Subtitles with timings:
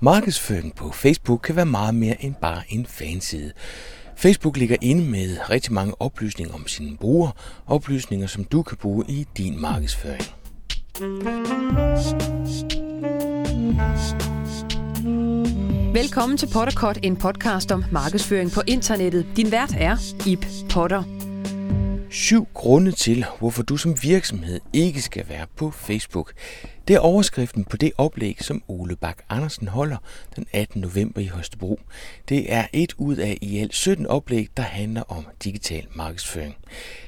[0.00, 3.52] Markedsføring på Facebook kan være meget mere end bare en fanside.
[4.16, 7.32] Facebook ligger inde med rigtig mange oplysninger om sine brugere,
[7.66, 10.24] oplysninger som du kan bruge i din markedsføring.
[15.94, 19.26] Velkommen til Potterkort, en podcast om markedsføring på internettet.
[19.36, 19.96] Din vært er
[20.26, 21.17] Ip Potter.
[22.10, 26.32] Syv grunde til, hvorfor du som virksomhed ikke skal være på Facebook.
[26.88, 29.96] Det er overskriften på det oplæg, som Ole Bak Andersen holder
[30.36, 30.80] den 18.
[30.80, 31.80] november i Høstebro.
[32.28, 36.56] Det er et ud af i alt 17 oplæg, der handler om digital markedsføring.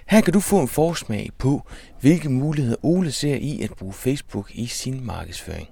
[0.07, 1.67] Her kan du få en forsmag på,
[2.01, 5.69] hvilke muligheder Ole ser i at bruge Facebook i sin markedsføring.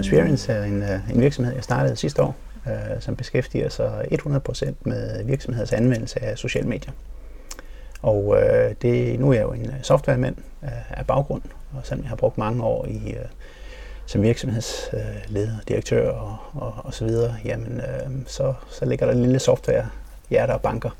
[0.00, 2.36] Experience er en, øh, en virksomhed, jeg startede sidste år,
[2.66, 6.92] øh, som beskæftiger sig 100% med virksomheders anvendelse af sociale medier.
[8.04, 10.36] Og øh, det, nu er jeg jo en øh, softwaremand
[10.90, 13.24] af baggrund, og selvom jeg har brugt mange år i, øh,
[14.06, 19.12] som virksomhedsleder, direktør øh, og, og, og så videre, jamen øh, så, så ligger der
[19.12, 19.88] en lille software
[20.30, 20.90] hjerte og banker.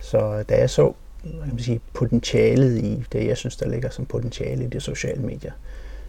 [0.00, 3.90] Så øh, da jeg så kan man sige, potentialet i det, jeg synes, der ligger
[3.90, 5.52] som potentiale i de sociale medier,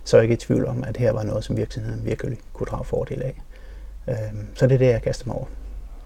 [0.04, 2.68] så er jeg ikke i tvivl om, at her var noget, som virksomheden virkelig kunne
[2.68, 3.42] drage fordel af.
[4.08, 4.16] Øh,
[4.56, 5.46] så det er det, jeg kaster mig over.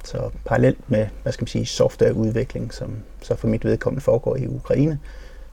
[0.03, 4.48] Så parallelt med, hvad skal man sige, softwareudvikling, som så for mit vedkommende foregår i
[4.48, 5.00] Ukraine,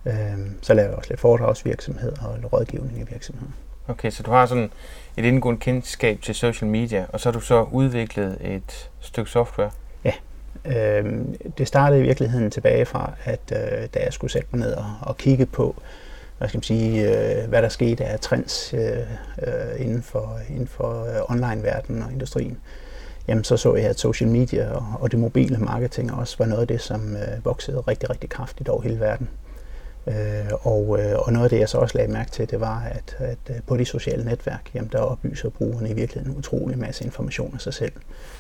[0.07, 0.15] øh,
[0.63, 3.55] så laver jeg også lidt foredragsvirksomhed og rådgivning i virksomheden.
[3.89, 4.71] Okay, så du har sådan
[5.17, 9.71] et indgående kendskab til social media, og så har du så udviklet et stykke software?
[10.05, 10.13] Ja,
[10.65, 11.25] øh,
[11.59, 14.87] det startede i virkeligheden tilbage fra, at øh, da jeg skulle sætte mig ned og,
[15.03, 15.83] og kigge på,
[16.39, 18.99] hvad skal man sige, øh, hvad der skete af trends øh,
[19.47, 22.59] øh, inden for, inden for øh, online-verdenen og industrien,
[23.29, 26.61] jamen så så jeg, at social media og, og det mobile marketing også var noget
[26.61, 29.29] af det, som øh, voksede rigtig, rigtig kraftigt over hele verden.
[30.07, 32.81] Øh, og, øh, og noget af det, jeg så også lagde mærke til, det var,
[32.81, 36.79] at, at øh, på de sociale netværk, jamen, der oplyser brugerne i virkeligheden en utrolig
[36.79, 37.93] masse information af sig selv.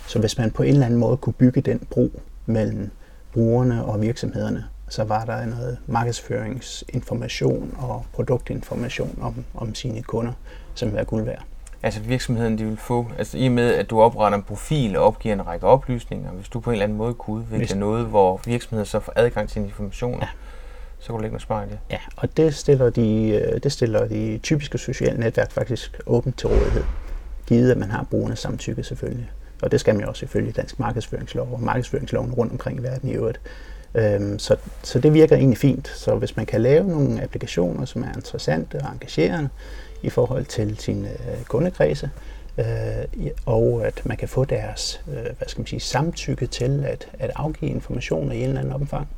[0.06, 2.90] Så hvis man på en eller anden måde kunne bygge den bro mellem
[3.32, 10.32] brugerne og virksomhederne, så var der noget markedsføringsinformation og produktinformation om, om sine kunder,
[10.74, 11.44] som var guld værd.
[11.84, 15.04] Altså virksomheden, de vil få, altså i og med, at du opretter en profil og
[15.04, 17.74] opgiver en række oplysninger, hvis du på en eller anden måde kunne udvikle hvis...
[17.74, 20.28] noget, hvor virksomheden så får adgang til informationer, ja
[21.04, 21.78] så kan du lægge noget smart i det.
[21.90, 26.48] Ja, og det stiller, de, øh, det stiller de typiske sociale netværk faktisk åbent til
[26.48, 26.84] rådighed,
[27.46, 29.30] givet at man har brugernes samtykke selvfølgelig.
[29.62, 33.08] Og det skal man jo også ifølge dansk markedsføringslov og markedsføringsloven rundt omkring i verden
[33.08, 33.40] i øvrigt.
[33.94, 35.88] Øhm, så, så det virker egentlig fint.
[35.88, 39.48] Så hvis man kan lave nogle applikationer, som er interessante og engagerende
[40.04, 42.10] i forhold til sin øh, kundekredse,
[42.58, 42.64] øh,
[43.46, 47.30] og at man kan få deres øh, hvad skal man sige, samtykke til at, at
[47.36, 49.08] afgive informationer i en eller anden omfang,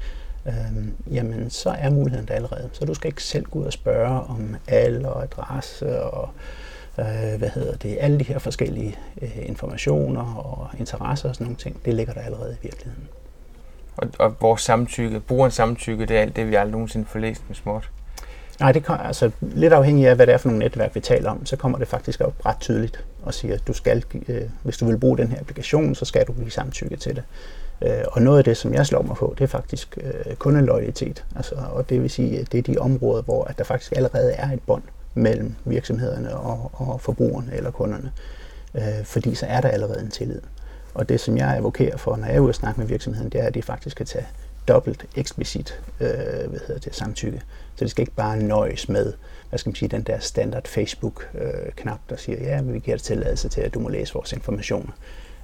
[0.47, 2.69] øh, jamen så er muligheden der allerede.
[2.73, 6.29] Så du skal ikke selv gå ud og spørge om alder og adresse og
[6.99, 11.57] øh, hvad hedder det, alle de her forskellige øh, informationer og interesser og sådan nogle
[11.57, 13.09] ting, det ligger der allerede i virkeligheden.
[13.97, 17.43] Og, og vores samtykke, brugerens samtykke, det er alt det, vi aldrig nogensinde får læst
[17.49, 17.91] med småt?
[18.61, 21.31] Nej, det kan, altså lidt afhængig af, hvad det er for nogle netværk, vi taler
[21.31, 24.78] om, så kommer det faktisk op ret tydeligt og siger, at du skal, øh, hvis
[24.78, 27.22] du vil bruge den her applikation, så skal du give samtykke til det.
[27.83, 31.25] Øh, og noget af det, som jeg slår mig på, det er faktisk øh, kundeloyalitet.
[31.37, 34.33] Altså, og det vil sige, at det er de områder, hvor at der faktisk allerede
[34.33, 34.83] er et bånd
[35.15, 38.12] mellem virksomhederne og, og forbrugerne eller kunderne.
[38.75, 40.41] Øh, fordi så er der allerede en tillid.
[40.95, 43.41] Og det, som jeg advokerer for, når jeg er ude og snakke med virksomheden, det
[43.41, 44.27] er, at de faktisk kan tage
[44.69, 46.09] dobbelt eksplicit øh,
[46.50, 47.43] hvad hedder det, samtykke.
[47.77, 49.12] Så det skal ikke bare nøjes med
[49.49, 53.49] hvad skal man sige, den der standard Facebook-knap, der siger, ja, vi giver dig tilladelse
[53.49, 54.93] til, at du må læse vores informationer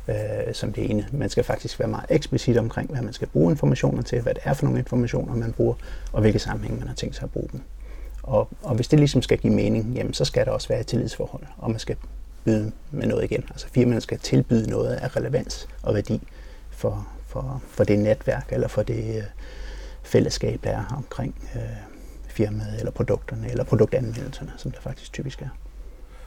[0.08, 1.06] øh, som det ene.
[1.12, 4.42] Man skal faktisk være meget eksplicit omkring, hvad man skal bruge informationer til, hvad det
[4.44, 5.74] er for nogle informationer, man bruger,
[6.12, 7.60] og hvilke sammenhæng man har tænkt sig at bruge dem.
[8.22, 10.86] Og, og hvis det ligesom skal give mening, jamen, så skal der også være et
[10.86, 11.96] tillidsforhold, og man skal
[12.44, 13.44] byde med noget igen.
[13.50, 16.20] Altså firmaerne skal tilbyde noget af relevans og værdi
[16.70, 19.22] for, for, for det netværk eller for det øh,
[20.02, 21.60] fællesskab, der er omkring øh,
[22.28, 25.48] firmaet eller produkterne eller produktanvendelserne, som der faktisk typisk er.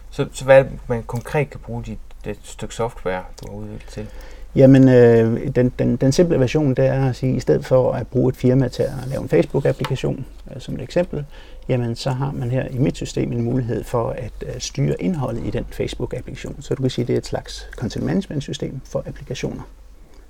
[0.10, 4.08] Så, så hvad man konkret kan bruge de det stykke software, du har udviklet til?
[4.56, 7.92] Jamen, øh, den, den, den simple version, det er at sige, at i stedet for
[7.92, 10.26] at bruge et firma til at lave en Facebook-applikation,
[10.56, 11.26] øh, som et eksempel,
[11.68, 15.46] jamen så har man her i mit system en mulighed for at øh, styre indholdet
[15.46, 16.62] i den Facebook-applikation.
[16.62, 19.64] Så du kan sige, at det er et slags content management-system for applikationer,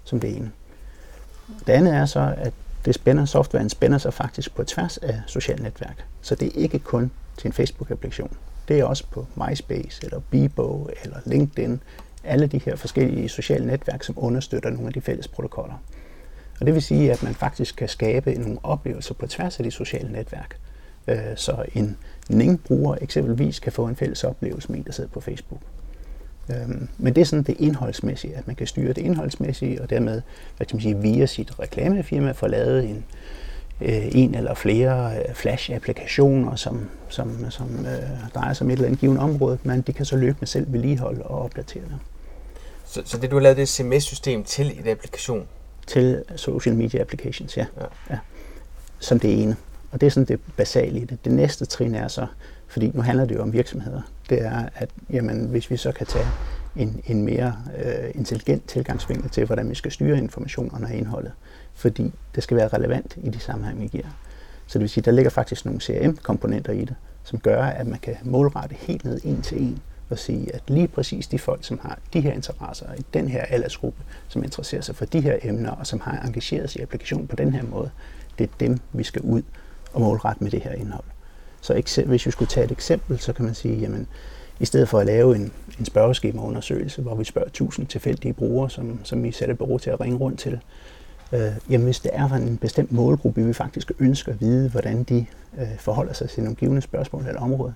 [0.03, 0.51] som det ene.
[1.67, 2.53] Det andet er så, at
[2.85, 6.05] det spænder, softwaren spænder sig faktisk på tværs af sociale netværk.
[6.21, 8.37] Så det er ikke kun til en Facebook-applikation
[8.67, 11.81] det er også på MySpace, eller Bebo, eller LinkedIn,
[12.23, 15.75] alle de her forskellige sociale netværk, som understøtter nogle af de fælles protokoller.
[16.59, 19.71] Og det vil sige, at man faktisk kan skabe nogle oplevelser på tværs af de
[19.71, 20.57] sociale netværk.
[21.07, 21.97] Øh, så en
[22.29, 25.61] Ning-bruger eksempelvis kan få en fælles oplevelse med en, der sidder på Facebook.
[26.49, 30.21] Øhm, men det er sådan det indholdsmæssige, at man kan styre det indholdsmæssige, og dermed
[30.57, 33.05] hvad kan man sige, via sit reklamefirma få lavet en,
[33.81, 38.85] øh, en eller flere øh, flash-applikationer, som, som, som øh, drejer sig om et eller
[38.85, 41.97] andet givet område, men de kan så løbende selv vedligeholde og opdatere det.
[42.85, 45.47] Så, så det du har lavet, det er CMS-system til et applikation?
[45.87, 47.65] Til social media applications, ja.
[47.77, 47.85] ja.
[48.09, 48.17] ja.
[48.99, 49.55] Som det ene.
[49.91, 51.25] Og det er sådan det basale i det.
[51.25, 52.27] Det næste trin er så,
[52.67, 56.07] fordi nu handler det jo om virksomheder, det er, at jamen, hvis vi så kan
[56.07, 56.27] tage
[56.75, 57.55] en, en mere
[57.85, 61.31] øh, intelligent tilgangsvinkel til, hvordan vi skal styre informationerne og indholdet,
[61.73, 64.05] fordi det skal være relevant i de sammenhæng, vi giver.
[64.67, 67.99] Så det vil sige, der ligger faktisk nogle CRM-komponenter i det, som gør, at man
[67.99, 71.79] kan målrette helt ned en til en og sige, at lige præcis de folk, som
[71.83, 75.71] har de her interesser i den her aldersgruppe, som interesserer sig for de her emner
[75.71, 77.89] og som har engageret sig i applikationen på den her måde,
[78.37, 79.41] det er dem, vi skal ud
[79.93, 81.03] og målrette med det her indhold.
[81.65, 84.07] Så hvis vi skulle tage et eksempel, så kan man sige, jamen,
[84.59, 88.99] i stedet for at lave en, en spørgeskemaundersøgelse, hvor vi spørger 1000 tilfældige brugere, som,
[89.03, 90.59] som vi sætter bureau til at ringe rundt til,
[91.31, 95.25] øh, jamen hvis det er en bestemt målgruppe, vi faktisk ønsker at vide, hvordan de
[95.57, 97.73] øh, forholder sig til nogle givende spørgsmål eller område,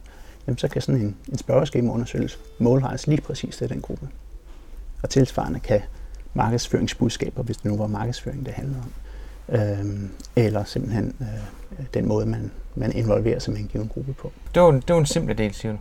[0.47, 4.07] jamen så kan sådan en, en spørgeskemaundersøgelse målrettes lige præcis til den gruppe.
[5.03, 5.81] Og tilsvarende kan
[6.33, 8.92] markedsføringsbudskaber, hvis det nu var markedsføring, det handler om,
[9.51, 9.86] øh,
[10.36, 14.31] eller simpelthen øh, den måde, man, man involverer sig med en given gruppe på.
[14.56, 15.78] Det var, det var en simpel del, siger du?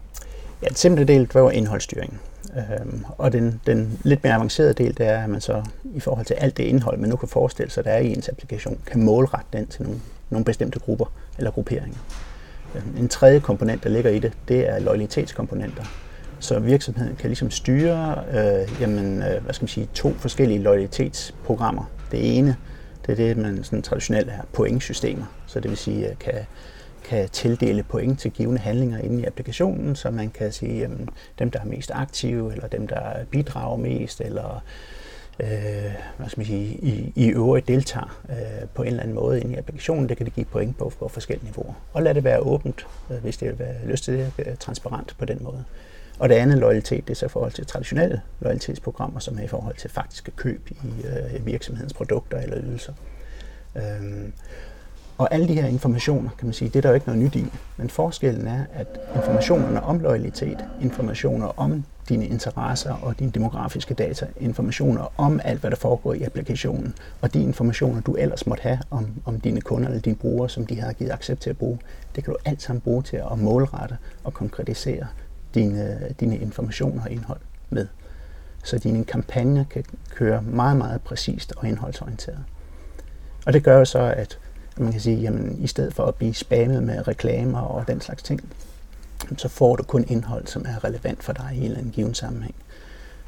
[0.63, 2.21] Ja, den simple del var indholdsstyring.
[2.57, 6.27] Øhm, og den, den lidt mere avancerede del, det er, at man så i forhold
[6.27, 9.03] til alt det indhold, man nu kan forestille sig, der er i ens applikation, kan
[9.03, 10.01] målrette den til nogle,
[10.31, 11.99] nogle bestemte grupper eller grupperinger.
[12.75, 15.85] Øhm, en tredje komponent, der ligger i det, det er loyalitetskomponenter.
[16.41, 21.91] Så virksomheden kan ligesom styre øh, jamen, øh, hvad skal man sige, to forskellige loyalitetsprogrammer.
[22.11, 22.57] Det ene,
[23.17, 25.25] det er det, man sådan traditionelt er pointsystemer.
[25.47, 26.35] Så det vil sige, kan
[27.05, 30.91] kan tildele point til givende handlinger inde i applikationen, så man kan sige, at
[31.39, 34.65] dem, der er mest aktive, eller dem, der bidrager mest, eller
[35.41, 35.49] øh,
[36.17, 39.55] hvad skal man sige, i, i øvrigt deltager øh, på en eller anden måde inde
[39.55, 41.75] i applikationen, det kan det give point på på forskellige niveauer.
[41.93, 45.15] Og lad det være åbent, øh, hvis det vil være lyst til det, øh, transparent
[45.19, 45.65] på den måde.
[46.19, 49.47] Og det andet loyalitet, det er så i forhold til traditionelle loyalitetsprogrammer, som er i
[49.47, 52.93] forhold til faktiske køb i øh, virksomhedens produkter eller ydelser.
[53.77, 54.33] Øhm,
[55.19, 57.35] og alle de her informationer, kan man sige, det er der jo ikke noget nyt
[57.37, 57.47] i.
[57.77, 58.87] Men forskellen er, at
[59.17, 65.71] informationerne om loyalitet, informationer om dine interesser og dine demografiske data, informationer om alt, hvad
[65.71, 69.89] der foregår i applikationen, og de informationer, du ellers måtte have om, om dine kunder
[69.89, 71.79] eller dine brugere, som de har givet accept til at bruge,
[72.15, 75.07] det kan du alt sammen bruge til at målrette og konkretisere
[75.55, 77.41] dine, øh, dine informationer og indhold
[77.71, 77.87] med.
[78.65, 79.85] Så dine kampagner kan
[80.15, 82.45] køre meget, meget præcist og indholdsorienteret.
[83.47, 84.39] Og det gør jo så, at
[84.77, 88.23] man kan sige, jamen i stedet for at blive spammet med reklamer og den slags
[88.23, 88.41] ting,
[89.37, 92.15] så får du kun indhold, som er relevant for dig i en eller anden given
[92.15, 92.55] sammenhæng.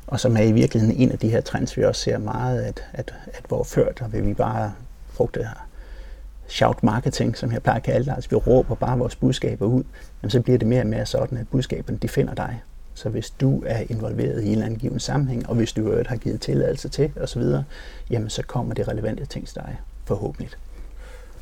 [0.07, 2.85] Og som er i virkeligheden en af de her trends, vi også ser meget, at,
[2.93, 4.73] at, at hvor før der vil vi bare
[5.13, 5.70] frugte her
[6.51, 9.83] shout marketing, som jeg plejer at kalde det, altså vi råber bare vores budskaber ud,
[10.23, 12.63] men så bliver det mere og mere sådan, at budskaberne de finder dig.
[12.95, 16.17] Så hvis du er involveret i en eller anden given sammenhæng, og hvis du har
[16.17, 17.43] givet tilladelse til osv.,
[18.11, 20.51] jamen så kommer det relevante ting til dig, forhåbentlig.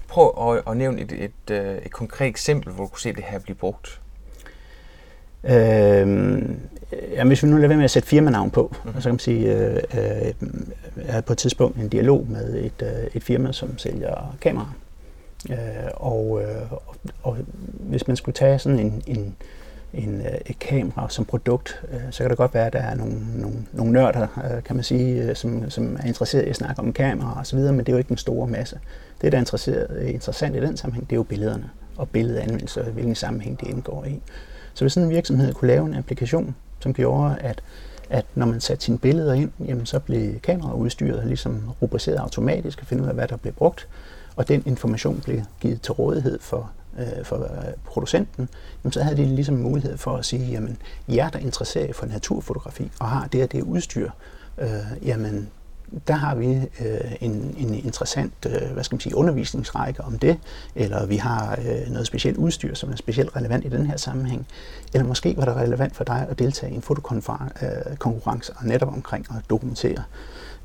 [0.09, 3.13] Prøv at, at nævne et, et, et, øh, et konkret eksempel, hvor du kunne se
[3.13, 4.01] det her blive brugt.
[5.45, 6.61] Øhm,
[7.13, 9.01] ja, hvis vi nu lader være med at sætte firmanavn på, mm-hmm.
[9.01, 10.35] så kan man sige, øh, øh,
[10.97, 14.73] jeg havde på et tidspunkt en dialog med et, øh, et firma, som sælger kameraer.
[15.51, 15.57] Øh,
[15.95, 17.37] og, øh, og, og
[17.81, 19.37] hvis man skulle tage sådan en, en,
[19.93, 22.95] en, øh, et kamera som produkt, øh, så kan det godt være, at der er
[22.95, 24.27] nogle, nogle, nogle nørder,
[24.57, 27.47] øh, kan man sige, øh, som, som er interesseret i at snakke om kamera og
[27.47, 28.79] så videre, men det er jo ikke den store masse.
[29.21, 32.91] Det, der er øh, interessant i den sammenhæng, det er jo billederne og billedanvendelse og
[32.91, 34.21] hvilken sammenhæng det indgår i.
[34.75, 37.63] Så hvis sådan en virksomhed kunne lave en applikation, som gjorde, at,
[38.11, 42.87] at når man satte sine billeder ind, jamen så blev kameraudstyret ligesom rubriceret automatisk og
[42.87, 43.89] finde ud af, hvad der blev brugt,
[44.39, 48.49] og den information blev givet til rådighed for, øh, for øh, producenten,
[48.85, 50.77] jamen så havde de ligesom mulighed for at sige, jamen
[51.09, 54.11] jer, der interesserer for naturfotografi og har det og det udstyr,
[54.59, 54.69] øh,
[55.03, 55.49] jamen
[56.09, 60.39] der har vi øh, en, en interessant øh, hvad skal man sige, undervisningsrække om det,
[60.75, 64.47] eller vi har øh, noget specielt udstyr, som er specielt relevant i den her sammenhæng,
[64.95, 68.89] eller måske var det relevant for dig at deltage i en fotokonkurrence øh, og netop
[68.93, 70.03] omkring at dokumentere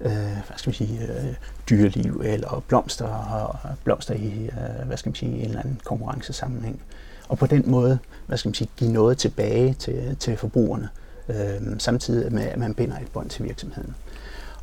[0.03, 1.33] øh, hvad skal man sige, øh,
[1.69, 6.81] dyreliv eller blomster, og blomster i øh, hvad skal man sige, en eller anden konkurrencesammenhæng.
[7.29, 10.89] Og på den måde hvad skal man sige, give noget tilbage til, til forbrugerne,
[11.29, 13.95] øh, samtidig med at man binder et bånd til virksomheden.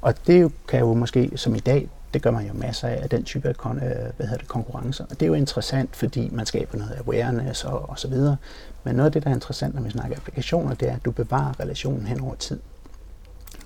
[0.01, 3.25] Og det kan jo måske, som i dag, det gør man jo masser af, den
[3.25, 3.83] type af kon, øh,
[4.17, 5.05] hvad hedder det, konkurrencer.
[5.05, 8.37] Og det er jo interessant, fordi man skaber noget awareness og, og så videre.
[8.85, 11.11] Men noget af det, der er interessant, når vi snakker applikationer, det er, at du
[11.11, 12.61] bevarer relationen hen over tid.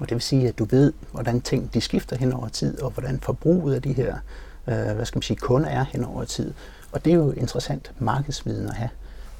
[0.01, 2.91] Og det vil sige, at du ved, hvordan ting de skifter hen over tid, og
[2.91, 4.17] hvordan forbruget af de her
[4.69, 6.55] øh, hvad skal man sige, kunder er hen over tid.
[6.93, 8.91] Og det er jo interessant markedsviden at have.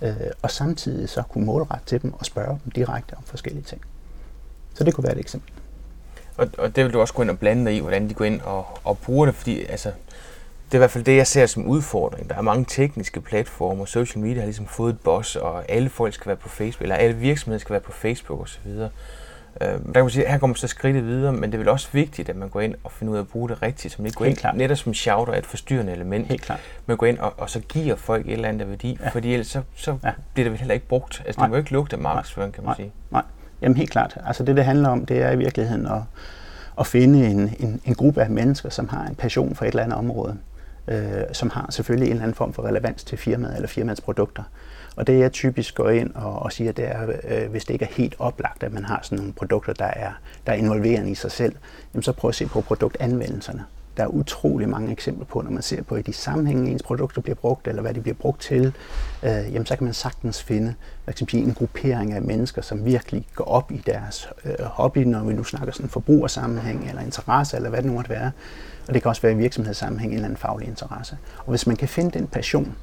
[0.03, 3.81] Øh, og samtidig så kunne målrette til dem og spørge dem direkte om forskellige ting.
[4.75, 5.53] Så det kunne være et eksempel.
[6.37, 8.25] Og, og det vil du også gå ind og blande dig i, hvordan de går
[8.25, 9.89] ind og, og bruger det, fordi altså,
[10.67, 12.31] det er i hvert fald det, jeg ser som udfordring.
[12.31, 16.15] Der er mange tekniske platformer, social media har ligesom fået et boss, og alle folk
[16.15, 18.71] skal være på Facebook, eller alle virksomheder skal være på Facebook osv.
[19.61, 21.69] Øh, der kan man sige, her kommer man så skridtet videre, men det er vel
[21.69, 24.03] også vigtigt, at man går ind og finder ud af at bruge det rigtigt, så
[24.03, 24.57] man ikke går ind klart.
[24.57, 26.27] netop som shouter er et forstyrrende element.
[26.27, 26.61] Helt klart.
[26.87, 29.09] Man går ind og, og så giver folk et eller andet værdi, ja.
[29.09, 30.13] fordi ellers så, så ja.
[30.35, 31.23] bliver det vel heller ikke brugt.
[31.27, 31.47] Altså Nej.
[31.47, 32.77] det må ikke lugte af markedsføring, kan man Nej.
[32.77, 32.93] sige.
[33.11, 33.23] Nej,
[33.63, 34.17] jamen helt klart.
[34.27, 36.01] Altså det, det handler om, det er i virkeligheden at,
[36.79, 39.83] at finde en, en, en gruppe af mennesker, som har en passion for et eller
[39.83, 40.37] andet område,
[40.89, 44.43] øh, som har selvfølgelig en eller anden form for relevans til firmaet eller firmaets produkter.
[44.97, 47.85] Og det jeg typisk går ind og, og siger, det er, øh, hvis det ikke
[47.85, 50.11] er helt oplagt, at man har sådan nogle produkter, der er,
[50.47, 51.55] der er involverende i sig selv,
[51.95, 53.65] jamen så prøv at se på produktanvendelserne.
[53.97, 57.21] Der er utrolig mange eksempler på, når man ser på i de sammenhænge, ens produkter
[57.21, 58.73] bliver brugt, eller hvad de bliver brugt til,
[59.23, 60.75] øh, jamen så kan man sagtens finde
[61.05, 64.99] hvad kan sige, en gruppering af mennesker, som virkelig går op i deres øh, hobby,
[64.99, 68.31] når vi nu snakker sådan forbrugersammenhæng, eller interesse, eller hvad det nu måtte være.
[68.89, 71.19] Og det kan også være i virksomhedssammenhæng, en eller anden faglig interesse.
[71.39, 72.77] Og hvis man kan finde den passion,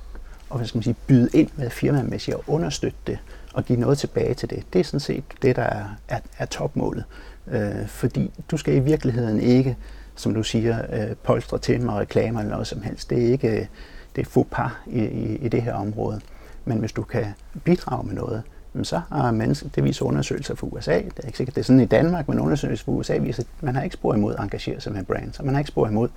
[0.52, 3.20] og hvad skal man sige, byde ind med firmamæssigt og understøtte det,
[3.54, 6.46] og give noget tilbage til det, det er sådan set det, der er, er, er
[6.46, 7.04] topmålet.
[7.48, 9.78] Øh, fordi du skal i virkeligheden ikke
[10.16, 13.10] som du siger, øh, polstre til med reklamer eller noget som helst.
[13.10, 13.70] Det er ikke
[14.16, 16.22] det er faux par i, i, i det her område.
[16.66, 17.26] Men hvis du kan
[17.64, 18.44] bidrage med noget,
[18.84, 21.80] så har mennesker, det viser undersøgelser fra USA, det er ikke sikkert, det er sådan
[21.80, 24.82] i Danmark, men undersøgelser fra USA viser, at man har ikke spor imod at engagere
[24.82, 26.10] sig med brands, og man har ikke spor imod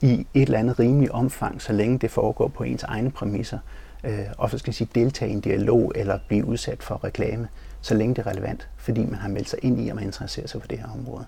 [0.00, 3.58] i et eller andet rimeligt omfang, så længe det foregår på ens egne præmisser,
[4.04, 7.48] øh, og så skal jeg sige, deltage i en dialog eller blive udsat for reklame,
[7.80, 10.46] så længe det er relevant, fordi man har meldt sig ind i, at man interesserer
[10.46, 11.24] sig for det her område.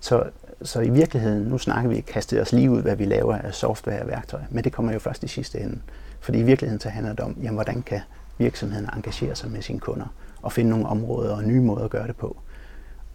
[0.00, 0.24] Så,
[0.62, 4.02] så i virkeligheden, nu snakker vi kastet os lige ud, hvad vi laver af software
[4.02, 5.78] og værktøj, men det kommer jo først i sidste ende.
[6.20, 8.00] Fordi i virkeligheden så handler det om, jamen, hvordan kan
[8.38, 10.06] virksomheden engagere sig med sine kunder
[10.42, 12.36] og finde nogle områder og nye måder at gøre det på.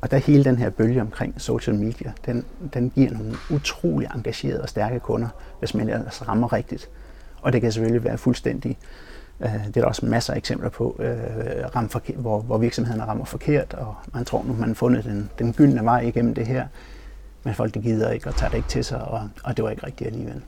[0.02, 4.62] Og der hele den her bølge omkring social media, den, den giver nogle utrolig engagerede
[4.62, 5.28] og stærke kunder,
[5.60, 6.90] hvis man ellers rammer rigtigt.
[7.42, 8.78] Og det kan selvfølgelig være fuldstændig,
[9.40, 11.18] øh, det er der også masser af eksempler på, øh,
[11.76, 15.30] ramme forkert, hvor, hvor virksomhederne rammer forkert, og man tror nu, man har fundet den,
[15.40, 16.68] den gyldne vej igennem det her,
[17.44, 19.70] men folk de gider ikke og tager det ikke til sig, og, og det var
[19.72, 20.42] ikke rigtigt alligevel.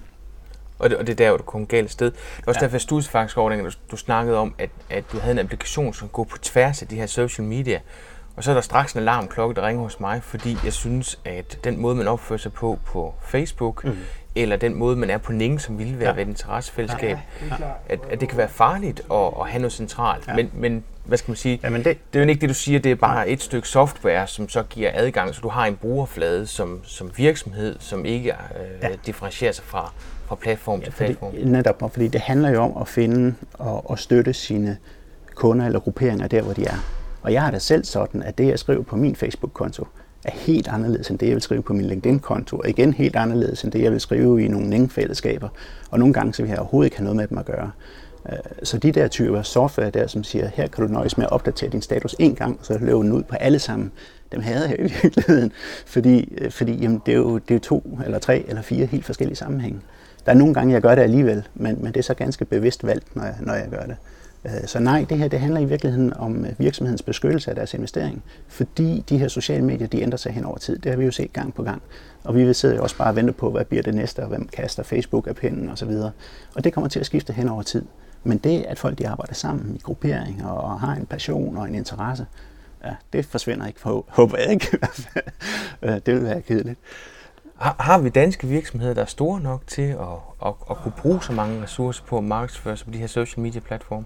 [0.79, 2.11] Og det, og det er der, hvor du kom galt sted.
[2.11, 2.65] Det er også Ja.
[2.65, 5.93] derfor, jeg studsede faktisk over, du, du snakkede om, at, at du havde en applikation,
[5.93, 7.79] som går på tværs af de her social media.
[8.35, 11.59] Og så er der straks en alarmklokke, der ringer hos mig, fordi jeg synes, at
[11.63, 13.97] den måde, man opfører sig på på Facebook, mm.
[14.35, 16.09] eller den måde, man er på Ning, som ville være Ja.
[16.09, 16.15] ja.
[16.15, 17.17] ved et interessefællesskab,
[17.89, 20.27] at, at det kan være farligt at, at have noget centralt.
[20.27, 20.31] Ja.
[20.31, 20.35] Ja.
[20.35, 21.59] Men, men hvad skal man sige?
[21.63, 24.27] Jamen det, Det er jo ikke det, du siger, det er bare et stykke software,
[24.27, 28.35] som så giver adgang, så du har en brugerflade som, som virksomhed, som ikke øh,
[28.81, 28.89] Ja.
[28.89, 28.95] ja.
[29.05, 29.91] differentierer sig fra,
[30.25, 31.33] fra platform Ja, til fordi, platform.
[31.45, 34.77] netop, og fordi det handler jo om at finde og, og støtte sine
[35.35, 37.00] kunder eller grupperinger der, hvor de er.
[37.21, 39.87] Og jeg har det selv sådan, at det, jeg skriver på min Facebook-konto,
[40.25, 43.63] er helt anderledes end det, jeg vil skrive på min LinkedIn-konto, og igen helt anderledes
[43.63, 45.49] end det, jeg vil skrive i nogle Ning-fællesskaber.
[45.89, 47.71] Og nogle gange, så vil jeg overhovedet ikke have noget med dem at gøre.
[48.29, 51.31] Øh, så de der typer software der, som siger, her kan du nøjes med at
[51.31, 53.91] opdatere din status en gang, så løber den ud på alle sammen,
[54.31, 55.51] dem hader jeg i virkeligheden,
[55.85, 58.85] fordi, øh, fordi jamen, det, er jo, det er jo to eller tre eller fire
[58.85, 59.79] helt forskellige sammenhænge.
[60.25, 62.85] Der er nogle gange, jeg gør det alligevel, men, men det er så ganske bevidst
[62.85, 63.95] valgt, når jeg, når jeg gør det.
[64.45, 67.73] Øh, så nej, det her det handler i virkeligheden om øh, virksomhedens beskyttelse af deres
[67.73, 70.79] investering, fordi de her sociale medier, de ændrer sig hen over tid.
[70.79, 71.81] Det har vi jo set gang på gang.
[72.23, 74.27] Og vi vil sidde jo også bare og vente på, hvad bliver det næste, og
[74.27, 75.91] hvem kaster Facebook af pinden osv.
[76.55, 77.85] Og det kommer til at skifte hen over tid.
[78.23, 81.75] Men det, at folk de arbejder sammen i grupperinger og har en passion og en
[81.75, 82.25] interesse,
[82.85, 86.01] ja, det forsvinder ikke, for, håber jeg ikke i hvert fald.
[86.05, 86.79] Det vil være kedeligt.
[87.55, 89.97] Har, har vi danske virksomheder, der er store nok til at,
[90.45, 93.41] at, at kunne bruge så mange ressourcer på at markedsføre sig på de her social
[93.41, 94.05] media platforme?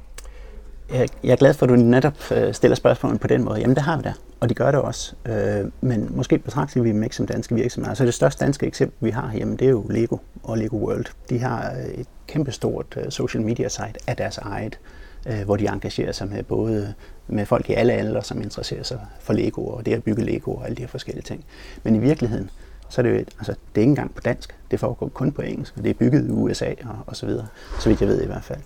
[0.94, 3.60] Jeg, jeg er glad for, at du netop øh, stiller spørgsmålet på den måde.
[3.60, 5.16] Jamen, det har vi da, og de gør det også.
[5.26, 7.90] Øh, men måske betragter vi dem ikke som danske virksomheder.
[7.92, 11.06] Altså det største danske eksempel, vi har hjemme, det er jo Lego og Lego World.
[11.30, 14.80] De har øh, et kæmpestort øh, social media site af deres eget,
[15.28, 16.94] øh, hvor de engagerer sig med både
[17.28, 20.52] med folk i alle aldre, som interesserer sig for Lego og det at bygge Lego
[20.52, 21.46] og alle de her forskellige ting.
[21.84, 22.50] Men i virkeligheden,
[22.90, 24.56] så er det jo, et- altså, det er ikke engang på dansk.
[24.72, 27.48] Det foregår kun på engelsk, og det er bygget i USA og, og så videre,
[27.80, 28.60] så vidt jeg ved i hvert fald.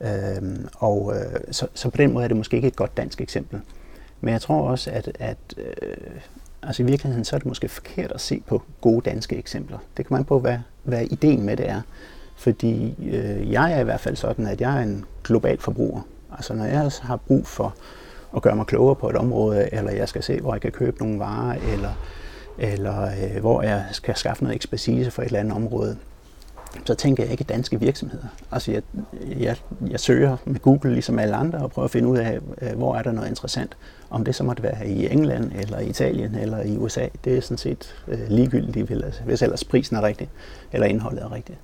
[0.00, 3.20] Øhm, og øh, så, så på den måde er det måske ikke et godt dansk
[3.20, 3.60] eksempel.
[4.20, 5.96] Men jeg tror også, at, at øh,
[6.62, 9.78] altså i virkeligheden så er det måske forkert at se på gode danske eksempler.
[9.96, 11.80] Det kan man på, hvad, hvad ideen med det er.
[12.36, 16.00] Fordi øh, jeg er i hvert fald sådan, at jeg er en global forbruger.
[16.32, 17.74] Altså når jeg har brug for
[18.36, 20.98] at gøre mig klogere på et område, eller jeg skal se, hvor jeg kan købe
[20.98, 21.90] nogle varer, eller,
[22.58, 25.96] eller øh, hvor jeg skal skaffe noget ekspertise for et eller andet område,
[26.84, 28.26] så tænker jeg ikke danske virksomheder.
[28.52, 28.82] Altså jeg,
[29.38, 29.56] jeg,
[29.90, 32.96] jeg søger med Google ligesom alle andre og prøver at finde ud af, øh, hvor
[32.96, 33.76] er der noget interessant.
[34.10, 37.40] Om det så måtte være i England, eller i Italien, eller i USA, det er
[37.40, 38.90] sådan set øh, ligegyldigt,
[39.24, 40.28] hvis ellers prisen er rigtig,
[40.72, 41.58] eller indholdet er rigtigt.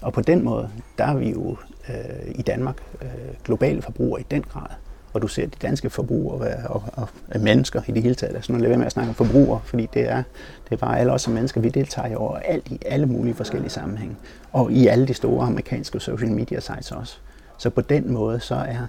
[0.00, 0.68] Og på den måde,
[0.98, 1.56] der er vi jo
[1.88, 3.08] øh, i Danmark øh,
[3.44, 4.66] globale forbrugere i den grad
[5.12, 8.34] og du ser de danske forbrugere og, og, og mennesker i det hele taget.
[8.34, 10.22] Altså nu lever med at snakke om forbrugere, fordi det er,
[10.64, 13.34] det er bare alle os som mennesker, vi deltager i over alt i alle mulige
[13.34, 14.16] forskellige sammenhænge.
[14.52, 17.18] Og i alle de store amerikanske social media sites også.
[17.58, 18.86] Så på den måde, så er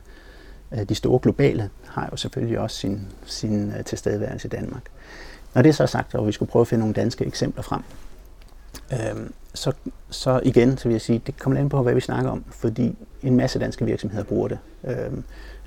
[0.72, 4.84] øh, de store globale, har jo selvfølgelig også sin, sin øh, tilstedeværelse i Danmark.
[5.54, 7.82] Når det er så sagt, og vi skulle prøve at finde nogle danske eksempler frem,
[8.94, 9.72] øhm, så,
[10.10, 12.98] så igen, så vil jeg sige, det kommer an på, hvad vi snakker om, fordi
[13.24, 14.60] en masse danske virksomheder bruger det.
[14.84, 15.24] Øhm, Øh,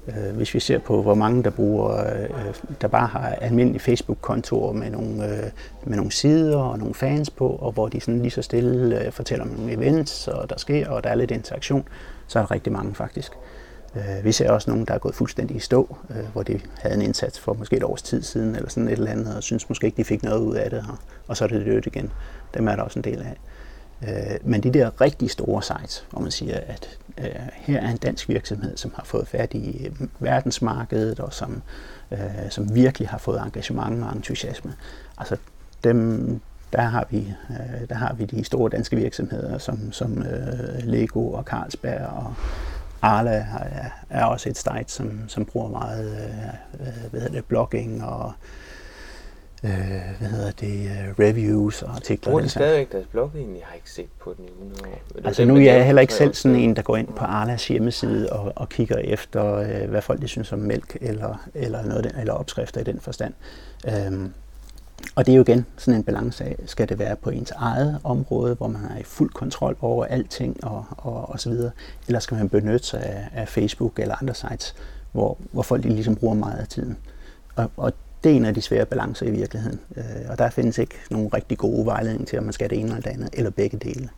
[0.09, 4.73] Øh, hvis vi ser på, hvor mange der bruger, øh, der bare har almindelige Facebook-kontorer
[4.73, 5.51] med nogle, øh,
[5.85, 9.45] med nogle sider og nogle fans på, og hvor de sådan lige så stille fortæller
[9.45, 11.89] om nogle events, og der sker, og der er lidt interaktion,
[12.27, 13.33] så er der rigtig mange faktisk.
[14.23, 15.97] Vi ser også nogen, der er gået fuldstændig i stå,
[16.33, 19.11] hvor de havde en indsats for måske et års tid siden, eller sådan et eller
[19.11, 20.85] andet, og synes måske ikke, de fik noget ud af det,
[21.29, 22.13] og så er det dødt igen.
[22.55, 23.37] Dem er der også en del af.
[24.03, 27.97] Øh, men de der rigtig store sites, hvor man siger, at øh, her er en
[27.97, 31.63] dansk virksomhed, som har fået fat i øh, verdensmarkedet, og som,
[32.51, 34.75] som virkelig har fået engagement og entusiasme.
[35.19, 35.37] Altså
[35.85, 36.41] dem,
[36.73, 37.35] der har vi,
[37.89, 40.25] der har vi de store danske virksomheder, som, som
[40.79, 42.35] Lego og Carlsberg og
[43.03, 46.11] Arla er, er også et site, som, som bruger meget
[46.81, 48.33] øh, hvad hedder det, blogging og
[49.65, 49.71] øh,
[50.19, 52.31] hvad hedder det, uh, reviews og artikler.
[52.31, 53.59] Bruger de stadigvæk deres blog egentlig?
[53.59, 55.27] Jeg har ikke set på den i 100 år.
[55.27, 58.33] Altså nu er jeg heller ikke selv sådan en, der går ind på Arlas hjemmeside
[58.33, 62.33] og, og kigger efter, øh, hvad folk de synes om mælk eller, eller, noget, eller
[62.33, 63.35] opskrifter i den forstand.
[63.89, 64.33] Øhm,
[65.15, 68.01] og det er jo igen sådan en balance af, skal det være på ens eget
[68.05, 71.71] område, hvor man har i fuld kontrol over alting og, og, og så videre,
[72.07, 74.75] eller skal man benytte sig af, af Facebook eller andre sites,
[75.13, 76.99] hvor, hvor folk de ligesom bruger meget af tiden.
[77.57, 77.93] Og, og
[78.25, 79.81] det er en af de svære balancer i virkeligheden.
[79.97, 82.89] Øh, og der findes ikke nogen rigtig gode vejledning til, om man skal det ene
[82.89, 84.09] eller det andet, eller begge dele.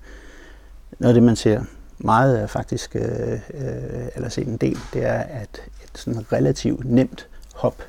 [0.99, 1.63] Noget af det, man ser
[1.99, 3.41] meget øh, faktisk, øh, øh,
[4.15, 7.83] eller set en del, det er, at et sådan relativt nemt hop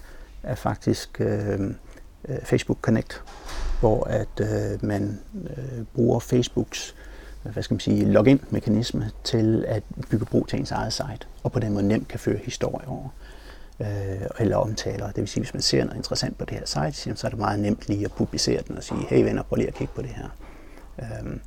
[0.43, 1.21] er faktisk
[2.43, 3.23] Facebook Connect,
[3.79, 4.41] hvor at
[4.81, 5.19] man
[5.93, 6.95] bruger Facebooks
[7.43, 11.59] hvad skal man sige, login-mekanisme til at bygge brug til ens eget site, og på
[11.59, 13.09] den måde nemt kan føre historie over
[13.79, 13.87] øh,
[14.39, 15.07] eller omtaler.
[15.07, 17.39] Det vil sige, hvis man ser noget interessant på det her site, så er det
[17.39, 20.01] meget nemt lige at publicere den og sige, hey venner, prøv lige at kigge på
[20.01, 20.29] det her.
[20.99, 21.37] Øh,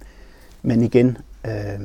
[0.62, 1.80] men igen, øh,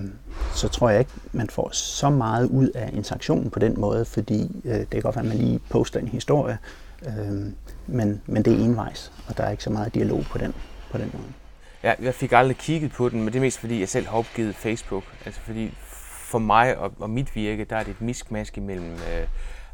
[0.56, 4.62] så tror jeg ikke, man får så meget ud af interaktionen på den måde, fordi
[4.66, 6.58] øh, det kan godt være, at man lige poster en historie,
[7.08, 7.52] øh,
[7.88, 10.54] men, men det er envejs, og der er ikke så meget dialog på den,
[10.92, 11.34] på den måde.
[11.84, 14.18] Ja, jeg fik aldrig kigget på den, men det er mest fordi, jeg selv har
[14.18, 15.04] opgivet Facebook.
[15.26, 15.74] Altså fordi
[16.30, 19.28] for mig og, og mit virke, der er det et miskmask imellem øh,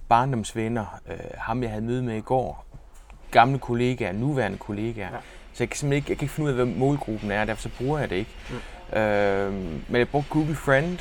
[0.09, 2.65] barndomsvenner, øh, ham jeg havde møde med i går,
[3.31, 5.11] gamle kollegaer, nuværende kollegaer.
[5.11, 5.17] Ja.
[5.53, 7.61] Så jeg kan simpelthen ikke, jeg kan ikke finde ud af, hvad målgruppen er, derfor
[7.61, 8.31] så bruger jeg det ikke.
[8.49, 8.97] Mm.
[8.97, 9.53] Øh,
[9.87, 10.99] men jeg brugte Google Friend,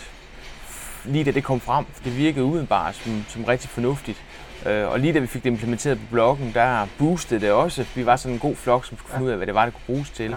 [1.04, 4.24] lige da det kom frem, for det virkede udenbart som, som rigtig fornuftigt.
[4.66, 7.86] Øh, og lige da vi fik det implementeret på bloggen, der boostede det også.
[7.94, 9.26] Vi var sådan en god flok, som skulle finde ja.
[9.26, 10.30] ud af, hvad det var, det kunne bruges til.
[10.30, 10.36] Ja.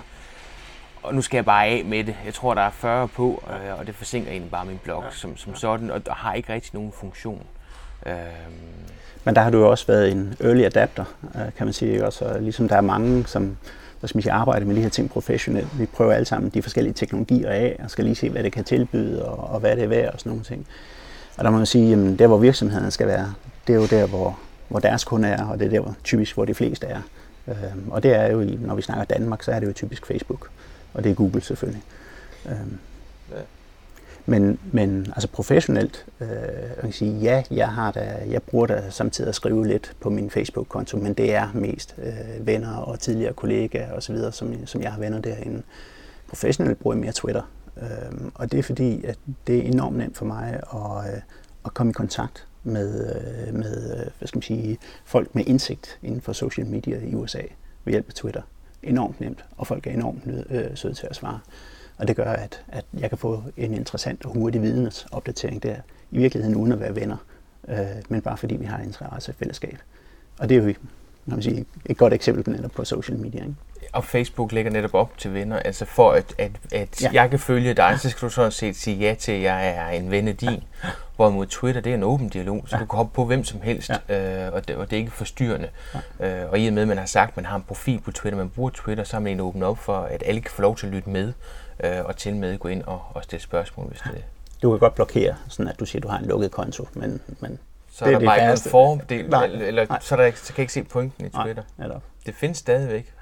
[1.03, 2.15] Og nu skal jeg bare af med det.
[2.25, 5.11] Jeg tror, der er 40 på, øh, og det forsinker egentlig bare min blog ja.
[5.11, 7.45] som, som sådan, og der har ikke rigtig nogen funktion.
[8.05, 8.15] Øhm.
[9.23, 12.05] Men der har du jo også været en early adapter, øh, kan man sige.
[12.05, 13.57] Også, ligesom der er mange, som
[14.01, 15.79] der skal arbejde med de her ting professionelt.
[15.79, 18.63] Vi prøver alle sammen de forskellige teknologier af, og skal lige se, hvad det kan
[18.63, 20.67] tilbyde, og, og hvad det er værd, og sådan nogle ting.
[21.37, 23.33] Og der må man sige, at der hvor virksomheden skal være,
[23.67, 26.33] det er jo der, hvor, hvor deres kunder er, og det er der, hvor typisk,
[26.33, 27.01] hvor de fleste er.
[27.47, 30.49] Øhm, og det er jo, når vi snakker Danmark, så er det jo typisk Facebook,
[30.93, 31.83] og det er Google selvfølgelig.
[32.45, 32.77] Øhm,
[34.25, 36.27] men, men altså professionelt, øh,
[36.69, 40.09] jeg kan sige, ja, jeg, har da, jeg bruger da samtidig at skrive lidt på
[40.09, 44.91] min Facebook-konto, men det er mest øh, venner og tidligere kollegaer osv., som, som jeg
[44.91, 45.61] har venner derinde.
[46.27, 50.17] Professionelt bruger jeg mere Twitter, øh, og det er fordi, at det er enormt nemt
[50.17, 51.21] for mig at, øh,
[51.65, 55.99] at komme i kontakt med, øh, med øh, hvad skal man sige, folk med indsigt
[56.03, 57.41] inden for social media i USA
[57.83, 58.41] ved hjælp af Twitter.
[58.83, 61.39] Enormt nemt, og folk er enormt øh, søde til at svare.
[61.97, 65.75] Og det gør, at, at jeg kan få en interessant og hurtig vidensopdatering der,
[66.11, 67.17] i virkeligheden uden at være venner,
[67.67, 67.77] øh,
[68.09, 69.77] men bare fordi vi har interesse i fællesskab.
[70.39, 70.73] Og det er jo
[71.25, 73.41] når man siger, et godt eksempel netop på social media.
[73.41, 73.55] Ikke?
[73.93, 77.09] Og Facebook lægger netop op til venner, altså for at, at, at ja.
[77.13, 79.89] jeg kan følge dig, så skal du sådan set sige ja til, at jeg er
[79.89, 80.49] en ven af din.
[80.49, 80.89] Ja.
[81.15, 82.81] Hvorimod Twitter, det er en åben dialog, så ja.
[82.81, 84.45] du kan hoppe på hvem som helst, ja.
[84.45, 85.69] øh, og, det, og det er ikke forstyrrende.
[86.19, 86.43] Ja.
[86.43, 88.11] Øh, og i og med, at man har sagt, at man har en profil på
[88.11, 90.61] Twitter, man bruger Twitter, så har man egentlig åbnet op for, at alle kan få
[90.61, 91.33] lov til at lytte med,
[91.83, 94.21] øh, og til med gå ind og, og stille spørgsmål, hvis det er.
[94.61, 97.21] Du kan godt blokere, sådan at du siger, at du har en lukket konto, men,
[97.39, 97.59] men
[97.91, 99.99] så det er, er der bare ikke fordel, nej, eller nej.
[100.01, 101.63] så, der, så kan jeg ikke se pointen i Twitter.
[101.77, 101.87] Nej,
[102.25, 103.13] det findes stadigvæk.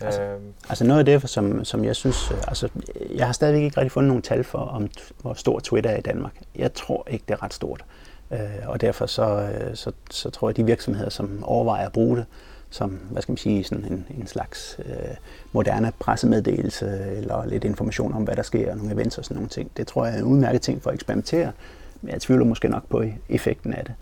[0.00, 0.52] Altså, øhm.
[0.68, 2.68] altså noget af det, som, som jeg synes, øh, altså
[3.14, 6.00] jeg har stadigvæk ikke rigtig fundet nogle tal for, om hvor stor Twitter er i
[6.00, 6.32] Danmark.
[6.56, 7.84] Jeg tror ikke, det er ret stort.
[8.30, 11.92] Øh, og derfor så, øh, så, så tror jeg, at de virksomheder, som overvejer at
[11.92, 12.26] bruge det,
[12.72, 14.94] som hvad skal man sige, sådan en, en slags øh,
[15.52, 19.70] moderne pressemeddelelse, eller lidt information om, hvad der sker, nogle events og sådan nogle ting.
[19.76, 21.52] Det tror jeg er en udmærket ting for at eksperimentere,
[22.02, 23.94] men jeg tvivler måske nok på effekten af det.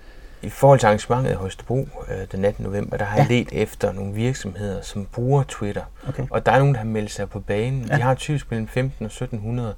[0.42, 2.64] I forhold til arrangementet i Højstebro øh, den 18.
[2.64, 3.22] november, der har ja.
[3.22, 5.82] jeg let efter nogle virksomheder, som bruger Twitter.
[6.08, 6.26] Okay.
[6.30, 7.86] Og der er nogen, der har meldt sig på banen.
[7.88, 7.96] Ja.
[7.96, 9.74] De har typisk mellem 15 og 1700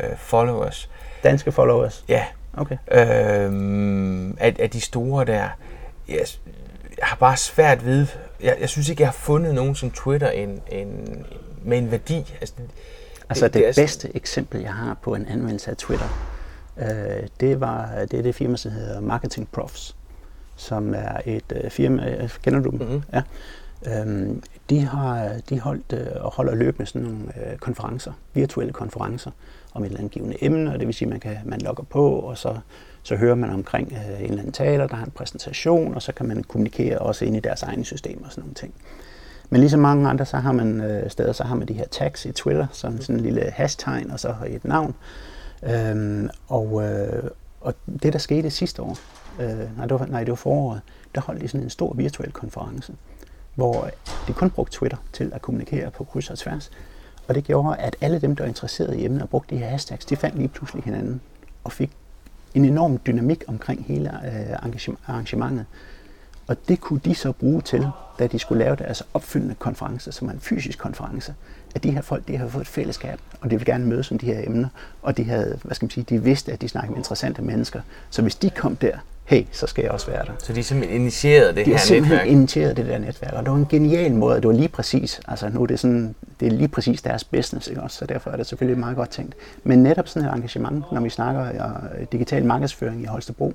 [0.00, 0.90] øh, followers.
[1.22, 2.04] Danske followers?
[2.08, 2.24] Ja.
[2.56, 2.76] Okay.
[2.92, 5.48] Øhm, af, af de store der.
[6.08, 6.26] Jeg
[7.02, 8.06] har bare svært ved...
[8.42, 11.24] Jeg, jeg synes ikke, jeg har fundet nogen som Twitter en, en,
[11.64, 12.34] med en værdi.
[12.40, 12.70] Altså, det,
[13.28, 16.32] altså det, det, det bedste eksempel, jeg har på en anvendelse af Twitter,
[16.78, 19.96] øh, det var det er det firma, som hedder Marketing Profs
[20.58, 22.80] som er et øh, firma, øh, kender du dem?
[22.80, 23.02] Mm-hmm.
[23.12, 23.22] Ja.
[23.86, 29.30] Øhm, de har de holdt øh, og holder løbende sådan nogle øh, konferencer, virtuelle konferencer
[29.74, 31.84] om et eller andet givende emne, og det vil sige, at man, kan, man logger
[31.84, 32.58] på, og så,
[33.08, 36.12] så hører man omkring øh, en eller anden taler, der har en præsentation, og så
[36.12, 38.74] kan man kommunikere også ind i deres egne systemer og sådan nogle ting.
[39.50, 42.24] Men ligesom mange andre, så har man øh, steder, så har man de her tags
[42.24, 44.94] i Twitter, som sådan en lille hashtag, og så et navn.
[45.62, 48.98] Øhm, og, øh, og det, der skete sidste år,
[49.40, 50.80] øh, nej, det var, nej, det var foråret,
[51.14, 52.92] der holdt de sådan en stor virtuel konference,
[53.54, 53.90] hvor
[54.28, 56.70] de kun brugte Twitter til at kommunikere på kryds og tværs.
[57.28, 59.68] Og det gjorde, at alle dem, der var interesseret i emnet og brugte de her
[59.68, 61.20] hashtags, de fandt lige pludselig hinanden
[61.64, 61.90] og fik
[62.58, 65.66] en enorm dynamik omkring hele øh, arrangementet.
[66.46, 67.86] Og det kunne de så bruge til,
[68.18, 71.34] da de skulle lave deres opfyldende konference, som er en fysisk konference,
[71.74, 74.18] at de her folk, de har fået et fællesskab, og de vil gerne mødes om
[74.18, 74.68] de her emner,
[75.02, 77.80] og de havde, hvad skal man sige, de vidste, at de snakkede med interessante mennesker.
[78.10, 80.32] Så hvis de kom der, hey, så skal jeg også være der.
[80.38, 82.10] Så de simpelthen initierede det de her netværk?
[82.10, 84.68] De har initieret det der netværk, og det var en genial måde, det var lige
[84.68, 87.96] præcis, altså nu er det sådan, det er lige præcis deres business, ikke også?
[87.96, 89.34] så derfor er det selvfølgelig meget godt tænkt.
[89.64, 93.54] Men netop sådan et engagement, når vi snakker uh, digital markedsføring i Holstebro,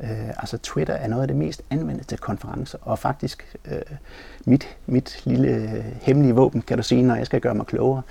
[0.00, 3.96] uh, altså Twitter er noget af det mest anvendte til konferencer, og faktisk uh,
[4.44, 8.02] mit, mit lille hemmelige våben, kan du sige, når jeg skal gøre mig klogere,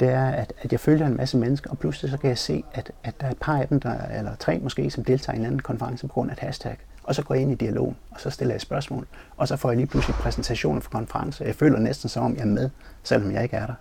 [0.00, 2.64] det er, at, at jeg følger en masse mennesker, og pludselig så kan jeg se,
[2.74, 5.38] at, at der er et par af dem, der, eller tre måske, som deltager i
[5.38, 6.76] en anden konference på grund af et hashtag.
[7.04, 9.70] Og så går jeg ind i dialogen, og så stiller jeg spørgsmål, og så får
[9.70, 11.44] jeg lige pludselig præsentationer for konferencer.
[11.44, 12.70] Jeg føler næsten som om, jeg er med,
[13.02, 13.74] selvom jeg ikke er der.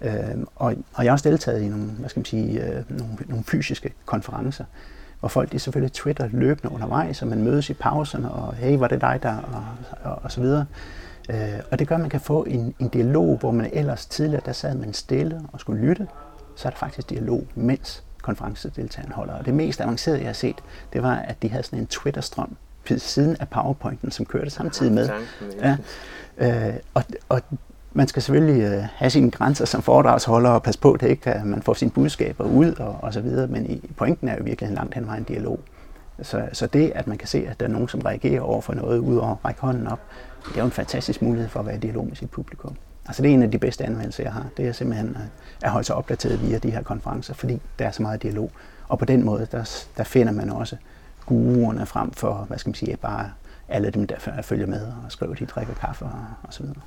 [0.00, 3.16] Øh, og, og jeg har også deltaget i nogle, hvad skal man sige, øh, nogle,
[3.26, 4.64] nogle fysiske konferencer,
[5.20, 8.88] hvor folk de selvfølgelig twitter løbende undervejs, og man mødes i pauserne, og hey, var
[8.88, 9.64] det dig der, og,
[10.10, 10.66] og, og så videre.
[11.30, 14.42] Øh, og det gør, at man kan få en, en dialog, hvor man ellers tidligere,
[14.46, 16.08] der sad man stille og skulle lytte,
[16.56, 19.34] så er der faktisk dialog, mens konferencedeltagerne holder.
[19.34, 20.56] Og det mest avancerede, jeg har set,
[20.92, 22.56] det var, at de havde sådan en Twitter-strøm
[22.88, 25.10] ved siden af PowerPointen, som kørte samtidig med.
[25.60, 25.76] Ja.
[26.38, 27.40] Øh, og, og
[27.92, 31.46] man skal selvfølgelig øh, have sine grænser som foredragsholder og passe på, at, ikke, at
[31.46, 34.68] man får sine budskaber ud og, og så videre, men i, pointen er jo virkelig
[34.68, 35.60] en langt hen en dialog.
[36.22, 38.74] Så, så det, at man kan se, at der er nogen, som reagerer over for
[38.74, 40.00] noget, ud over at række hånden op,
[40.48, 42.76] det er jo en fantastisk mulighed for at være i dialog med sit publikum.
[43.06, 44.46] Altså det er en af de bedste anvendelser, jeg har.
[44.56, 45.22] Det er simpelthen øh,
[45.62, 48.50] at holde sig opdateret via de her konferencer, fordi der er så meget dialog.
[48.88, 50.76] Og på den måde, der, der finder man også
[51.26, 53.30] guruerne frem for, hvad skal man sige, bare
[53.68, 56.80] alle dem, der følger med og skriver, de drikker kaffe og, og så videre.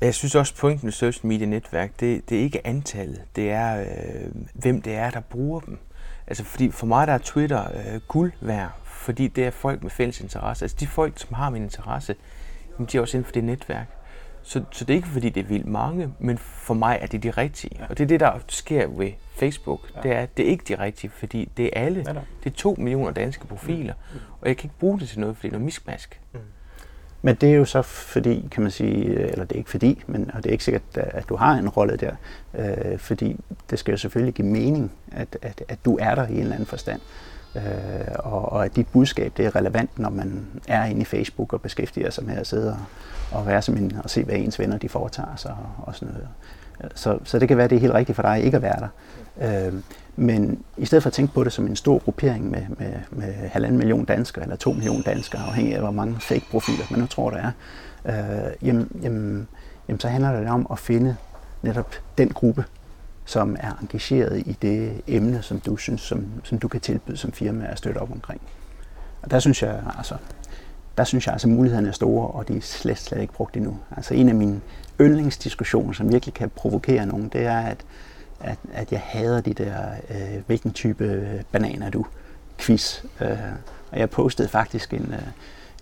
[0.00, 3.80] Jeg synes også, pointen med social media netværk, det, det er ikke antallet, det er,
[3.80, 5.78] øh, hvem det er, der bruger dem.
[6.26, 8.70] Altså fordi for mig der er Twitter øh, guld værd,
[9.02, 10.64] fordi det er folk med fælles interesse.
[10.64, 12.14] Altså de folk, som har min interesse,
[12.92, 13.86] de er også inden for det netværk.
[14.42, 17.22] Så, så det er ikke fordi, det er vildt mange, men for mig er det
[17.22, 17.76] de rigtige.
[17.78, 17.86] Ja.
[17.90, 19.80] Og det er det, der sker ved Facebook.
[19.94, 20.00] Ja.
[20.00, 22.04] Det er, det er ikke de rigtige, fordi det er alle.
[22.06, 22.12] Ja,
[22.44, 23.94] det er to millioner danske profiler.
[23.94, 24.20] Mm.
[24.40, 26.20] Og jeg kan ikke bruge det til noget, fordi det er noget miskmask.
[26.32, 26.38] Mm.
[27.22, 30.30] Men det er jo så fordi, kan man sige, eller det er ikke fordi, men
[30.34, 32.14] og det er ikke sikkert, at du har en rolle der,
[32.54, 33.36] øh, fordi
[33.70, 36.54] det skal jo selvfølgelig give mening, at, at, at du er der i en eller
[36.54, 37.00] anden forstand.
[37.56, 37.62] Øh,
[38.18, 41.60] og, og at dit budskab det er relevant, når man er inde i Facebook og
[41.60, 44.78] beskæftiger sig med at sidde og, og, være som en, og se, hvad ens venner
[44.78, 46.28] de foretager sig og, og sådan noget.
[46.94, 48.88] Så, så det kan være, det er helt rigtigt for dig ikke at være der.
[49.66, 49.74] Øh,
[50.16, 53.32] men i stedet for at tænke på det som en stor gruppering med, med, med
[53.32, 57.30] halvanden million danskere eller to millioner danskere, afhængig af hvor mange fake-profiler man nu tror,
[57.30, 57.50] der er,
[58.06, 59.48] øh, jamen, jamen,
[59.88, 61.16] jamen så handler det om at finde
[61.62, 62.64] netop den gruppe,
[63.24, 67.32] som er engageret i det emne, som du synes, som, som du kan tilbyde som
[67.32, 68.40] firma at støtte op omkring.
[69.22, 70.16] Og der synes jeg, altså,
[70.96, 73.56] der synes jeg altså, at mulighederne er store, og de er slet, slet ikke brugt
[73.56, 73.78] endnu.
[73.96, 74.60] Altså en af mine
[75.00, 77.84] yndlingsdiskussioner, som virkelig kan provokere nogen, det er, at,
[78.40, 79.76] at, at jeg hader de der,
[80.10, 82.06] øh, hvilken type bananer du,
[82.58, 83.04] quiz.
[83.20, 83.38] Øh,
[83.90, 85.28] og jeg postede faktisk en, øh,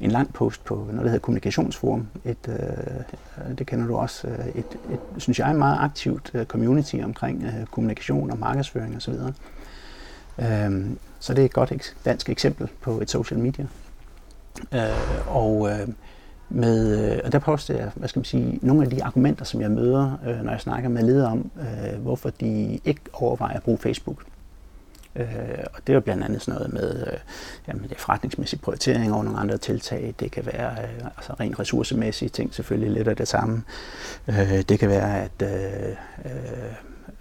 [0.01, 2.07] en lang post på noget, der hedder Kommunikationsforum.
[2.25, 4.29] Et, øh, øh det kender du også.
[4.29, 9.15] Øh, et, et, synes jeg, meget aktivt øh, community omkring øh, kommunikation og markedsføring osv.
[10.39, 10.87] Øh,
[11.21, 13.67] så det er et godt dansk eksempel på et social media.
[14.75, 15.89] Øh, og, øh,
[16.49, 19.71] med, og der poster jeg, hvad skal man sige, nogle af de argumenter, som jeg
[19.71, 23.79] møder, øh, når jeg snakker med ledere om, øh, hvorfor de ikke overvejer at bruge
[23.79, 24.25] Facebook.
[25.17, 25.27] Øh,
[25.75, 27.19] og det er jo blandt andet sådan noget med, øh,
[27.69, 30.15] jamen, det er forretningsmæssig prioritering og nogle andre tiltag.
[30.21, 33.63] Det kan være øh, altså rent ressourcemæssige ting, selvfølgelig lidt af det samme.
[34.29, 36.33] Øh, det kan være, at øh, øh,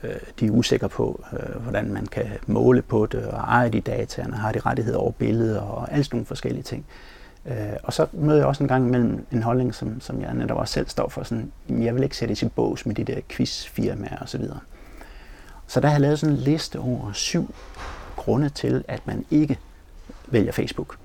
[0.03, 3.81] øh de er usikre på, øh, hvordan man kan måle på det, og eje de
[3.81, 6.85] dataerne, har de rettigheder over billeder og alle sådan nogle forskellige ting.
[7.45, 10.57] Øh, og så møder jeg også en gang imellem en holdning, som, som jeg netop
[10.57, 14.17] også selv står for, sådan, jeg vil ikke sætte i bås med de der quizfirmaer
[14.21, 14.43] osv.
[14.43, 14.53] Så,
[15.69, 17.55] så der har jeg lavet sådan en liste over syv
[18.15, 19.59] grunde til, at man ikke
[20.27, 20.97] vælger Facebook.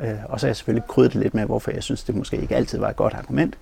[0.00, 2.56] Øh, og så har jeg selvfølgelig krydret lidt med, hvorfor jeg synes, det måske ikke
[2.56, 3.58] altid var et godt argument.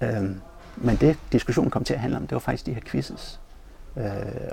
[0.00, 0.40] Øhm,
[0.76, 3.40] men det, diskussionen kom til at handle om, det var faktisk de her quizzes.
[3.96, 4.04] Øh,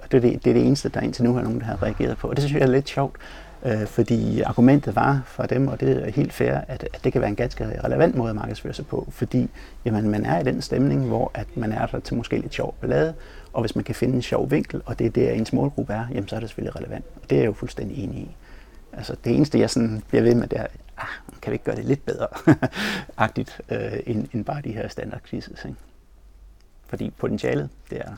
[0.04, 1.84] og det er det, det er det eneste, der indtil nu er nogen, der har
[1.84, 2.28] reageret på.
[2.28, 3.16] Og det synes jeg er lidt sjovt,
[3.66, 7.22] øh, fordi argumentet var for dem, og det er helt fair, at, at det kan
[7.22, 9.50] være en ganske relevant måde at markedsføre sig på, fordi
[9.86, 12.76] jamen, man er i den stemning, hvor at man er der til måske lidt sjov
[12.82, 13.14] ballade,
[13.54, 16.06] og hvis man kan finde en sjov vinkel, og det er der ens målgruppe er,
[16.14, 17.06] jamen så er det selvfølgelig relevant.
[17.16, 18.36] Og det er jeg jo fuldstændig enig i.
[18.94, 20.66] Altså det eneste, jeg sådan bliver ved med, det er,
[20.98, 21.08] ah,
[21.42, 22.28] kan vi ikke gøre det lidt bedre,
[23.18, 25.78] agtigt, øh, end, end bare de her standard quizzes, ikke?
[26.88, 28.16] Fordi potentialet, det er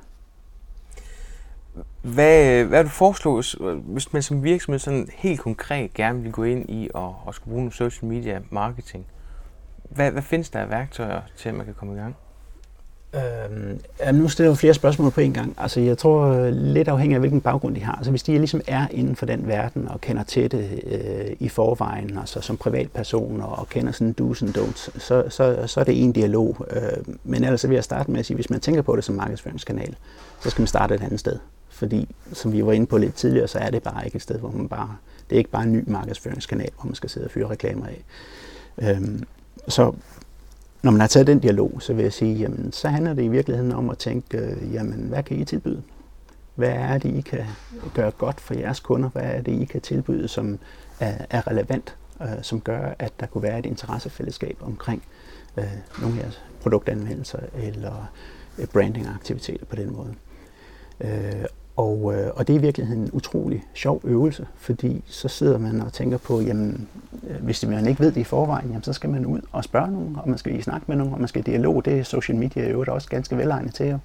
[2.02, 3.42] hvad, hvad du foreslå,
[3.80, 7.54] hvis man som virksomhed sådan helt konkret gerne vil gå ind i og, og skulle
[7.54, 9.06] bruge social media marketing?
[9.90, 12.16] Hvad, hvad findes der af værktøjer til, at man kan komme i gang?
[13.16, 15.56] Øhm, ja, nu stiller jeg flere spørgsmål på en gang.
[15.58, 17.96] Altså, jeg tror øh, lidt afhængig af, hvilken baggrund de har.
[17.96, 21.50] Altså, hvis de ligesom er inden for den verden og kender til det øh, i
[21.50, 26.04] forvejen, altså som privatpersoner og kender sådan do's and don'ts, så, så, så er det
[26.04, 26.68] en dialog.
[26.70, 29.16] Øh, men ellers vil jeg starte med at sige, hvis man tænker på det som
[29.16, 29.96] markedsføringskanal,
[30.42, 31.40] så skal man starte et andet sted.
[31.74, 34.40] Fordi, som vi var inde på lidt tidligere, så er det bare ikke et sted,
[34.40, 34.98] hvor man bare...
[35.30, 38.04] Det er ikke bare en ny markedsføringskanal, hvor man skal sidde og fyre reklamer af.
[38.82, 39.24] Øhm,
[39.68, 39.94] så
[40.84, 43.28] når man har taget den dialog, så vil jeg sige, jamen, så handler det i
[43.28, 45.82] virkeligheden om at tænke, øh, jamen, hvad kan I tilbyde?
[46.56, 47.46] Hvad er det, I kan
[47.94, 49.10] gøre godt for jeres kunder?
[49.10, 50.60] Hvad er det, I kan tilbyde, som
[51.00, 55.04] er, er relevant, øh, som gør, at der kunne være et interessefællesskab omkring
[55.58, 55.66] øh,
[56.02, 58.12] nogle af jeres produktanvendelser eller
[58.58, 60.14] øh, brandingaktiviteter på den måde.
[61.02, 65.58] Øh, og, øh, og det er i virkeligheden en utrolig sjov øvelse, fordi så sidder
[65.58, 66.88] man og tænker på, jamen,
[67.28, 69.92] øh, hvis man ikke ved det i forvejen, jamen, så skal man ud og spørge
[69.92, 71.86] nogen, og man skal i snakke med nogen, og man skal i dialog.
[71.86, 74.00] Det er social media jo også ganske velegnet til,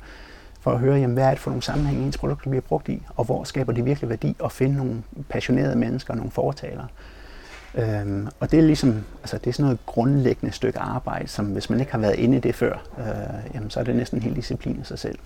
[0.61, 3.03] for at høre, jamen, hvad er det for nogle sammenhænge, ens produkter bliver brugt i,
[3.17, 6.87] og hvor skaber det virkelig værdi at finde nogle passionerede mennesker, nogle fortalere.
[7.75, 11.71] Øhm, og det er ligesom, altså det er sådan noget grundlæggende stykke arbejde, som hvis
[11.71, 14.23] man ikke har været inde i det før, øh, jamen, så er det næsten en
[14.23, 15.19] hel disciplin i sig selv.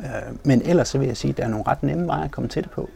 [0.00, 2.30] Øh, men ellers så vil jeg sige, at der er nogle ret nemme veje at
[2.30, 2.90] komme til det på.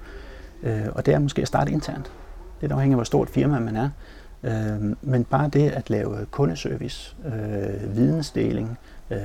[0.63, 2.13] Øh, og det er måske at starte internt.
[2.61, 3.91] Det afhænger af, hvor stort firma man er.
[4.43, 8.79] Øh, men bare det at lave kundeservice, øh, vidensdeling,
[9.11, 9.19] øh,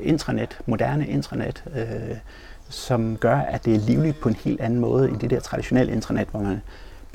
[0.00, 2.16] intranet, moderne intranet, øh,
[2.68, 5.92] som gør, at det er livligt på en helt anden måde end det der traditionelle
[5.92, 6.60] intranet, hvor man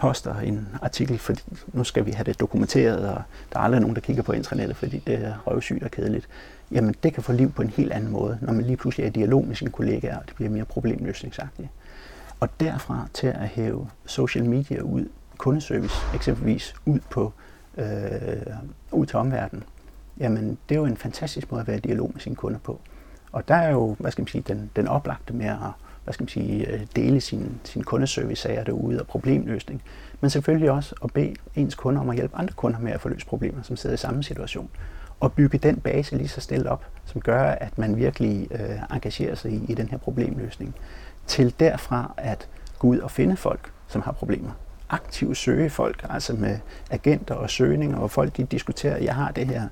[0.01, 1.33] poster en artikel, for
[1.67, 3.21] nu skal vi have det dokumenteret, og
[3.53, 6.27] der er aldrig nogen, der kigger på intranettet, fordi det er røvsygt og kedeligt
[6.71, 9.07] jamen det kan få liv på en helt anden måde, når man lige pludselig er
[9.07, 11.69] i dialog med sine kollegaer, og det bliver mere problemløsningsagtigt.
[12.39, 15.05] Og derfra til at hæve social media ud,
[15.37, 17.33] kundeservice eksempelvis, ud, på,
[17.77, 17.85] øh,
[18.91, 19.63] ud til omverdenen,
[20.19, 22.79] jamen det er jo en fantastisk måde at være i dialog med sine kunder på.
[23.31, 25.57] Og der er jo, hvad skal man sige, den, den oplagte med at
[26.03, 29.81] hvad skal man sige, øh, dele sin, sin kundeservice-sager derude og problemløsning.
[30.21, 33.09] Men selvfølgelig også at bede ens kunder om at hjælpe andre kunder med at få
[33.09, 34.69] løst problemer, som sidder i samme situation
[35.19, 39.35] og bygge den base lige så stille op, som gør, at man virkelig øh, engagerer
[39.35, 40.75] sig i, i den her problemløsning,
[41.27, 42.47] til derfra at
[42.79, 44.51] gå ud og finde folk, som har problemer.
[44.89, 46.59] Aktivt søge folk, altså med
[46.91, 49.67] agenter og søgninger, og folk de diskuterer, jeg har det her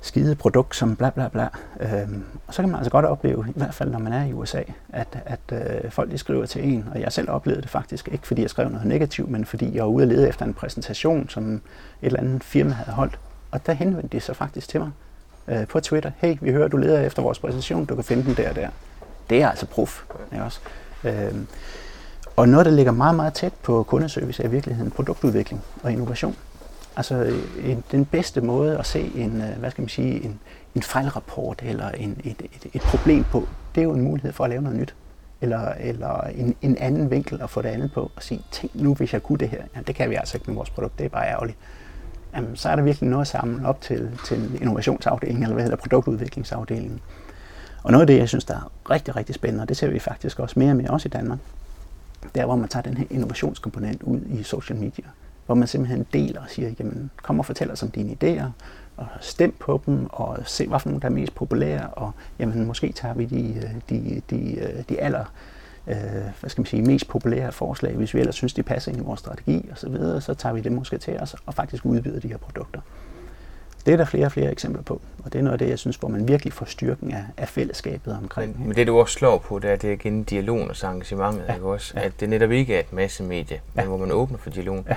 [0.00, 1.48] skide produkt som bla bla bla.
[1.80, 4.32] Øhm, og så kan man altså godt opleve, i hvert fald når man er i
[4.32, 8.08] USA, at, at øh, folk de skriver til en, og jeg selv oplevede det faktisk,
[8.12, 10.54] ikke fordi jeg skrev noget negativt, men fordi jeg var ude og lede efter en
[10.54, 11.60] præsentation, som et
[12.02, 13.18] eller andet firma havde holdt,
[13.50, 14.90] og der henvendte de sig faktisk til mig.
[15.48, 16.10] øh, på Twitter.
[16.18, 18.68] Hey, vi hører, du leder efter vores præsentation, du kan finde den der og der.
[19.30, 20.02] Det er altså proof.
[20.32, 20.60] Ikke også?
[21.04, 21.46] Øhm,
[22.36, 26.36] og noget, der ligger meget, meget tæt på kundeservice, er i virkeligheden produktudvikling og innovation.
[26.98, 30.40] Altså øh, en, den bedste måde at se en, øh, hvad skal man sige, en,
[30.74, 34.44] en fejlrapport eller en, et, et, et problem på, det er jo en mulighed for
[34.44, 34.94] at lave noget nyt.
[35.40, 38.94] Eller, eller en, en anden vinkel at få det andet på og sige, tænk nu,
[38.94, 39.62] hvis jeg kunne det her.
[39.74, 41.58] Jamen, det kan vi altså ikke med vores produkt, det er bare ærgerligt.
[42.34, 45.76] Jamen, så er der virkelig noget at samle op til, til innovationsafdelingen, eller hvad hedder
[45.76, 47.00] produktudviklingsafdelingen.
[47.82, 49.98] Og noget af det, jeg synes, der er rigtig, rigtig spændende, og det ser vi
[49.98, 51.38] faktisk også mere og mere også i Danmark,
[52.34, 55.04] det er, hvor man tager den her innovationskomponent ud i social media.
[55.48, 58.44] Hvor man simpelthen deler og siger, jamen, kom og fortæl os om dine idéer,
[58.96, 62.66] og stem på dem, og se, hvad for nogle, der er mest populære, og jamen,
[62.66, 65.24] måske tager vi de, de, de, de aller
[65.86, 65.96] øh,
[66.40, 69.04] hvad skal man sige, mest populære forslag, hvis vi ellers synes, de passer ind i
[69.04, 72.20] vores strategi osv., så, videre, så tager vi det måske til os og faktisk udbyder
[72.20, 72.80] de her produkter.
[73.86, 75.78] Det er der flere og flere eksempler på, og det er noget af det, jeg
[75.78, 78.58] synes, hvor man virkelig får styrken af, af fællesskabet omkring.
[78.58, 81.44] Men, men det, du også slår på, det er, det er igen dialogen og engagementet,
[81.48, 81.54] ja.
[81.54, 81.92] ikke også?
[81.96, 82.00] Ja.
[82.00, 83.88] At det netop ikke er et masse medie, men ja.
[83.88, 84.84] hvor man åbner for dialogen.
[84.88, 84.96] Ja.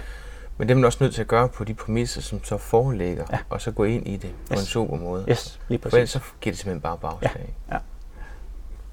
[0.61, 3.25] Men det er man også nødt til at gøre på de præmisser, som så foreligger,
[3.31, 3.37] ja.
[3.49, 4.59] og så gå ind i det på yes.
[4.59, 5.25] en super måde.
[5.29, 5.91] Yes, lige præcis.
[5.91, 7.53] For ellers så giver det simpelthen bare bagslag.
[7.69, 7.73] Ja.
[7.75, 7.79] Ja.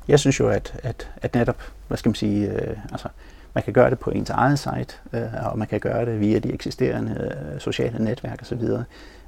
[0.08, 3.08] Jeg synes jo, at, at, at netop, hvad skal man sige, øh, altså,
[3.54, 6.38] man kan gøre det på ens eget site, øh, og man kan gøre det via
[6.38, 8.62] de eksisterende øh, sociale netværk osv.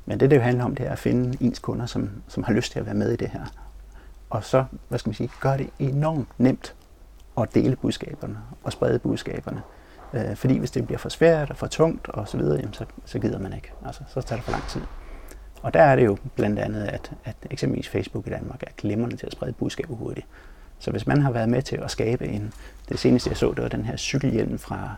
[0.07, 2.53] Men det, det jo handler om, det er at finde ens kunder, som, som har
[2.53, 3.45] lyst til at være med i det her.
[4.31, 6.75] Og så, hvad skal man sige, gør det enormt nemt
[7.41, 9.63] at dele budskaberne og sprede budskaberne.
[10.15, 12.85] Øh, fordi hvis det bliver for svært og for tungt og så videre, jamen så,
[13.05, 13.73] så gider man ikke.
[13.87, 14.81] Altså, så tager det for lang tid.
[15.63, 19.17] Og der er det jo blandt andet, at, at eksempelvis Facebook i Danmark er glimrende
[19.17, 20.27] til at sprede budskaber hurtigt.
[20.79, 22.53] Så hvis man har været med til at skabe en,
[22.89, 24.95] det seneste jeg så, det var den her cykelhjelm fra,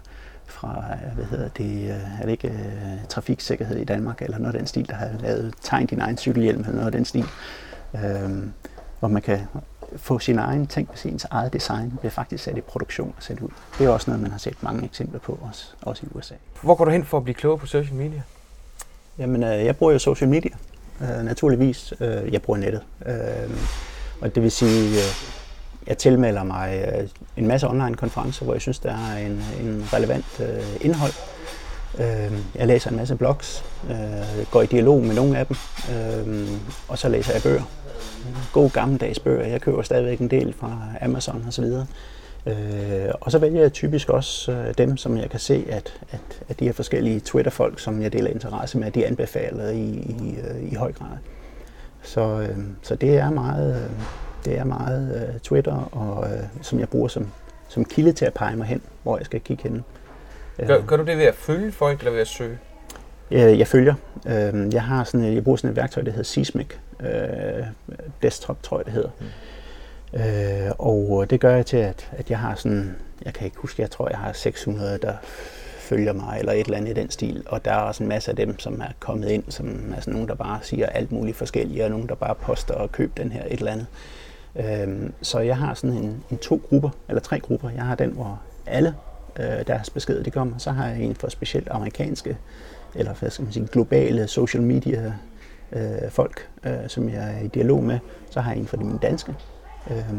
[0.47, 4.59] fra hvad hedder det, øh, er det ikke uh, trafiksikkerhed i Danmark, eller noget af
[4.59, 7.25] den stil, der har lavet tegn din egen cykelhjelm, eller noget af den stil,
[8.05, 8.53] øhm,
[8.99, 9.41] hvor man kan
[9.97, 13.41] få sin egen ting med sin eget design, bliver faktisk sat i produktion og sat
[13.41, 13.49] ud.
[13.79, 16.35] Det er også noget, man har set mange eksempler på, også, også i USA.
[16.63, 18.23] Hvor går du hen for at blive klogere på social media?
[19.19, 20.51] Jamen, øh, jeg bruger jo social media,
[21.01, 21.95] øh, naturligvis.
[22.01, 22.83] Øh, jeg bruger nettet.
[23.07, 23.51] Øh,
[24.21, 25.33] og det vil sige, øh,
[25.87, 29.85] jeg tilmelder mig øh, en masse online konferencer, hvor jeg synes, der er en, en
[29.93, 31.13] relevant øh, indhold.
[31.99, 35.57] Øh, jeg læser en masse blogs, øh, går i dialog med nogle af dem,
[35.95, 36.49] øh,
[36.89, 37.63] og så læser jeg bøger.
[38.53, 39.47] God gammeldags bøger.
[39.47, 41.65] Jeg køber stadigvæk en del fra Amazon osv.
[42.47, 46.21] Øh, og så vælger jeg typisk også øh, dem, som jeg kan se, at, at,
[46.49, 50.73] at de her forskellige Twitter-folk, som jeg deler interesse med, de anbefaler i, i, øh,
[50.73, 51.17] i høj grad.
[52.03, 53.91] Så, øh, så det er meget, øh,
[54.45, 57.27] det er meget uh, Twitter, og, øh, som jeg bruger som,
[57.69, 59.85] som kilde til at pege mig hen, hvor jeg skal kigge hen.
[60.67, 62.59] Gør, gør du det ved at følge folk, eller ved at søge?
[63.31, 63.95] Jeg, følger.
[64.25, 66.67] Uh, jeg, har sådan, jeg bruger sådan et værktøj, der hedder Seismic.
[67.01, 67.07] Uh,
[68.23, 69.11] desktop, tror jeg, det hedder.
[69.21, 69.27] Mm.
[70.13, 73.83] Uh, og det gør jeg til, at, at jeg har sådan, jeg kan ikke huske,
[73.83, 75.15] jeg tror, jeg har 600, der
[75.79, 77.43] følger mig, eller et eller andet i den stil.
[77.47, 80.13] Og der er også en masse af dem, som er kommet ind, som er sådan
[80.13, 83.33] nogen, der bare siger alt muligt forskelligt, og nogen, der bare poster og køber den
[83.33, 83.87] her et eller andet.
[84.57, 87.71] Øhm, så jeg har sådan en, en to grupper, eller tre grupper.
[87.71, 88.95] Jeg har den, hvor alle
[89.41, 90.59] øh, deres beskeder de kommer.
[90.59, 92.39] Så har jeg en for specielt amerikanske,
[92.95, 95.15] eller hvad skal man sige, globale social media
[95.73, 97.99] øh, folk, øh, som jeg er i dialog med.
[98.31, 99.35] Så har jeg en for de mine danske.
[99.91, 100.15] Øh,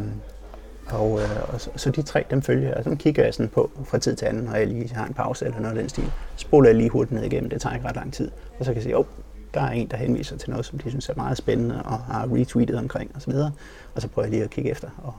[0.88, 3.50] og, øh, og så, så de tre, dem følger jeg, og dem kigger jeg sådan
[3.50, 5.90] på fra tid til anden, når jeg lige har en pause eller noget af den
[5.90, 6.12] stil.
[6.36, 8.32] Spoler jeg lige hurtigt ned igennem, det tager ikke ret lang tid.
[8.60, 9.06] Og så kan jeg sige, oh,
[9.54, 12.34] der er en, der henviser til noget, som de synes er meget spændende og har
[12.34, 13.34] retweetet omkring osv.
[13.34, 13.52] Og,
[13.96, 14.90] og så prøver jeg lige at kigge efter.
[15.04, 15.14] Og,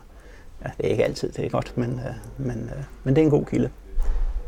[0.65, 3.25] ja, det er ikke altid, det er godt, men, øh, men, øh, men det er
[3.25, 3.71] en god kilde.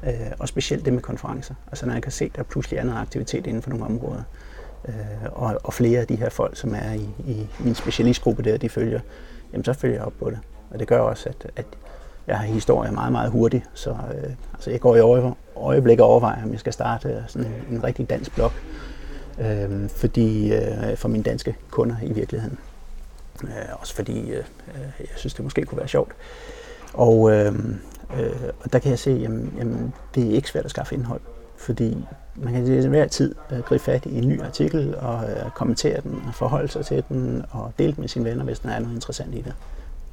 [0.07, 1.55] Øh, og specielt det med konferencer.
[1.67, 4.23] Altså når jeg kan se, at der pludselig er noget aktivitet inden for nogle områder,
[4.89, 4.95] øh,
[5.33, 8.69] og, og flere af de her folk, som er i, i min specialistgruppe der, de
[8.69, 9.01] følger,
[9.53, 10.39] jamen så følger jeg op på det.
[10.71, 11.67] Og det gør også, at, at
[12.27, 16.43] jeg har historie meget, meget hurtigt, så øh, altså jeg går i øjeblik og overvejer,
[16.45, 18.53] om jeg skal starte sådan en, en rigtig dansk blog,
[19.39, 22.59] øh, fordi, øh, for mine danske kunder i virkeligheden.
[23.43, 26.13] Øh, også fordi øh, øh jeg synes, det måske kunne være sjovt.
[26.93, 27.55] Og, øh,
[28.15, 31.21] øh, og der kan jeg se, jamen, jamen, det er ikke svært at skaffe indhold,
[31.57, 35.51] fordi man kan til hver tid øh, gribe fat i en ny artikel og øh,
[35.51, 38.71] kommentere den og forholde sig til den og dele den med sine venner, hvis der
[38.71, 39.55] er noget interessant i det.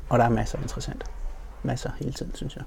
[0.09, 1.03] Og der er masser af interessant.
[1.63, 2.63] Masser hele tiden, synes jeg.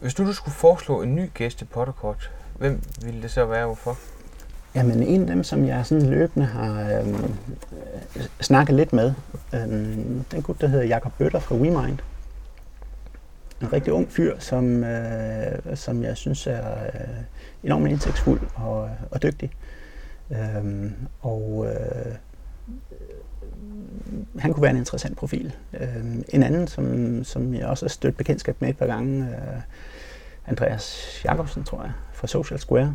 [0.00, 3.66] Hvis du, du skulle foreslå en ny gæst i Potterkort, hvem ville det så være,
[3.66, 3.98] hvorfor?
[4.74, 7.34] Jamen en af dem, som jeg sådan løbende har øhm,
[8.40, 9.12] snakket lidt med,
[9.54, 11.98] øhm, den gut, der hedder Jakob Bøtter fra WeMind.
[13.62, 17.24] En rigtig ung fyr, som, øh, som jeg synes er øh,
[17.64, 19.50] enormt indsigtsfuld og, og dygtig.
[20.30, 22.14] Øhm, og øh,
[24.38, 25.56] han kunne være en interessant profil.
[25.80, 29.60] Øh, en anden, som, som jeg også har stødt bekendtskab med et par gange, øh,
[30.46, 32.94] Andreas Jacobsen, tror jeg, fra Social Square,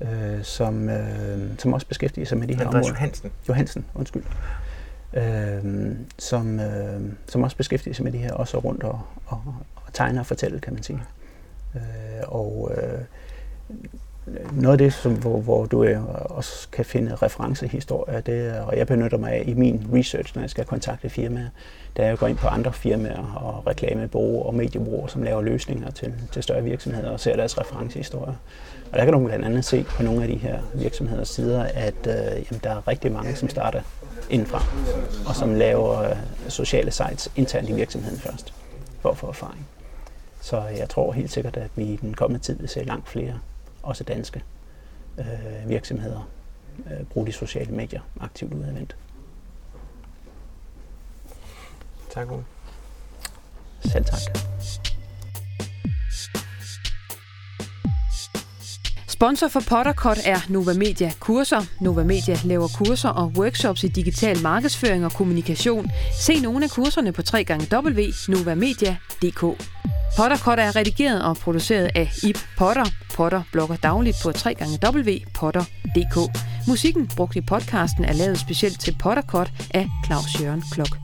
[0.00, 2.94] øh, som, øh, som også beskæftiger sig med de her Andreas områder.
[2.94, 3.30] Johansen.
[3.48, 4.22] Johansen, undskyld.
[5.14, 9.42] Øh, som, øh, som også beskæftiger sig med de her, også rundt og, og,
[9.74, 11.02] og tegner og fortæller, kan man sige.
[11.74, 11.80] Øh,
[12.26, 13.00] og øh,
[14.52, 18.86] noget af det, som, hvor, hvor du øh, også kan finde referencehistorier, det, og jeg
[18.86, 21.48] benytter mig af i min research, når jeg skal kontakte firmaer,
[21.96, 26.14] da jeg går ind på andre firmaer og reklamebureauer og mediebureauer, som laver løsninger til,
[26.32, 28.34] til større virksomheder og ser deres referencehistorier.
[28.92, 32.06] Og der kan du blandt andet se på nogle af de her virksomheders sider, at
[32.06, 33.80] øh, jamen, der er rigtig mange, som starter
[34.30, 34.62] indenfra,
[35.28, 36.16] og som laver øh,
[36.48, 38.54] sociale sites internt i virksomheden først,
[39.00, 39.68] for at få erfaring.
[40.40, 43.38] Så jeg tror helt sikkert, at vi i den kommende tid vil se langt flere,
[43.82, 44.42] også danske
[45.18, 46.28] øh, virksomheder,
[46.90, 48.96] øh, bruge de sociale medier aktivt udadvendt.
[52.10, 52.44] Tak, Ole.
[53.80, 54.87] Selv tak.
[59.18, 61.60] Sponsor for Pottercut er Nova Media Kurser.
[61.80, 65.90] Nova Media laver kurser og workshops i digital markedsføring og kommunikation.
[66.20, 69.40] Se nogle af kurserne på www.novamedia.dk.
[70.16, 72.84] Pottercut er redigeret og produceret af Ip Potter.
[73.14, 76.38] Potter blogger dagligt på www.potter.dk.
[76.68, 80.98] Musikken brugt i podcasten er lavet specielt til Pottercut af Claus Jørgen Klok.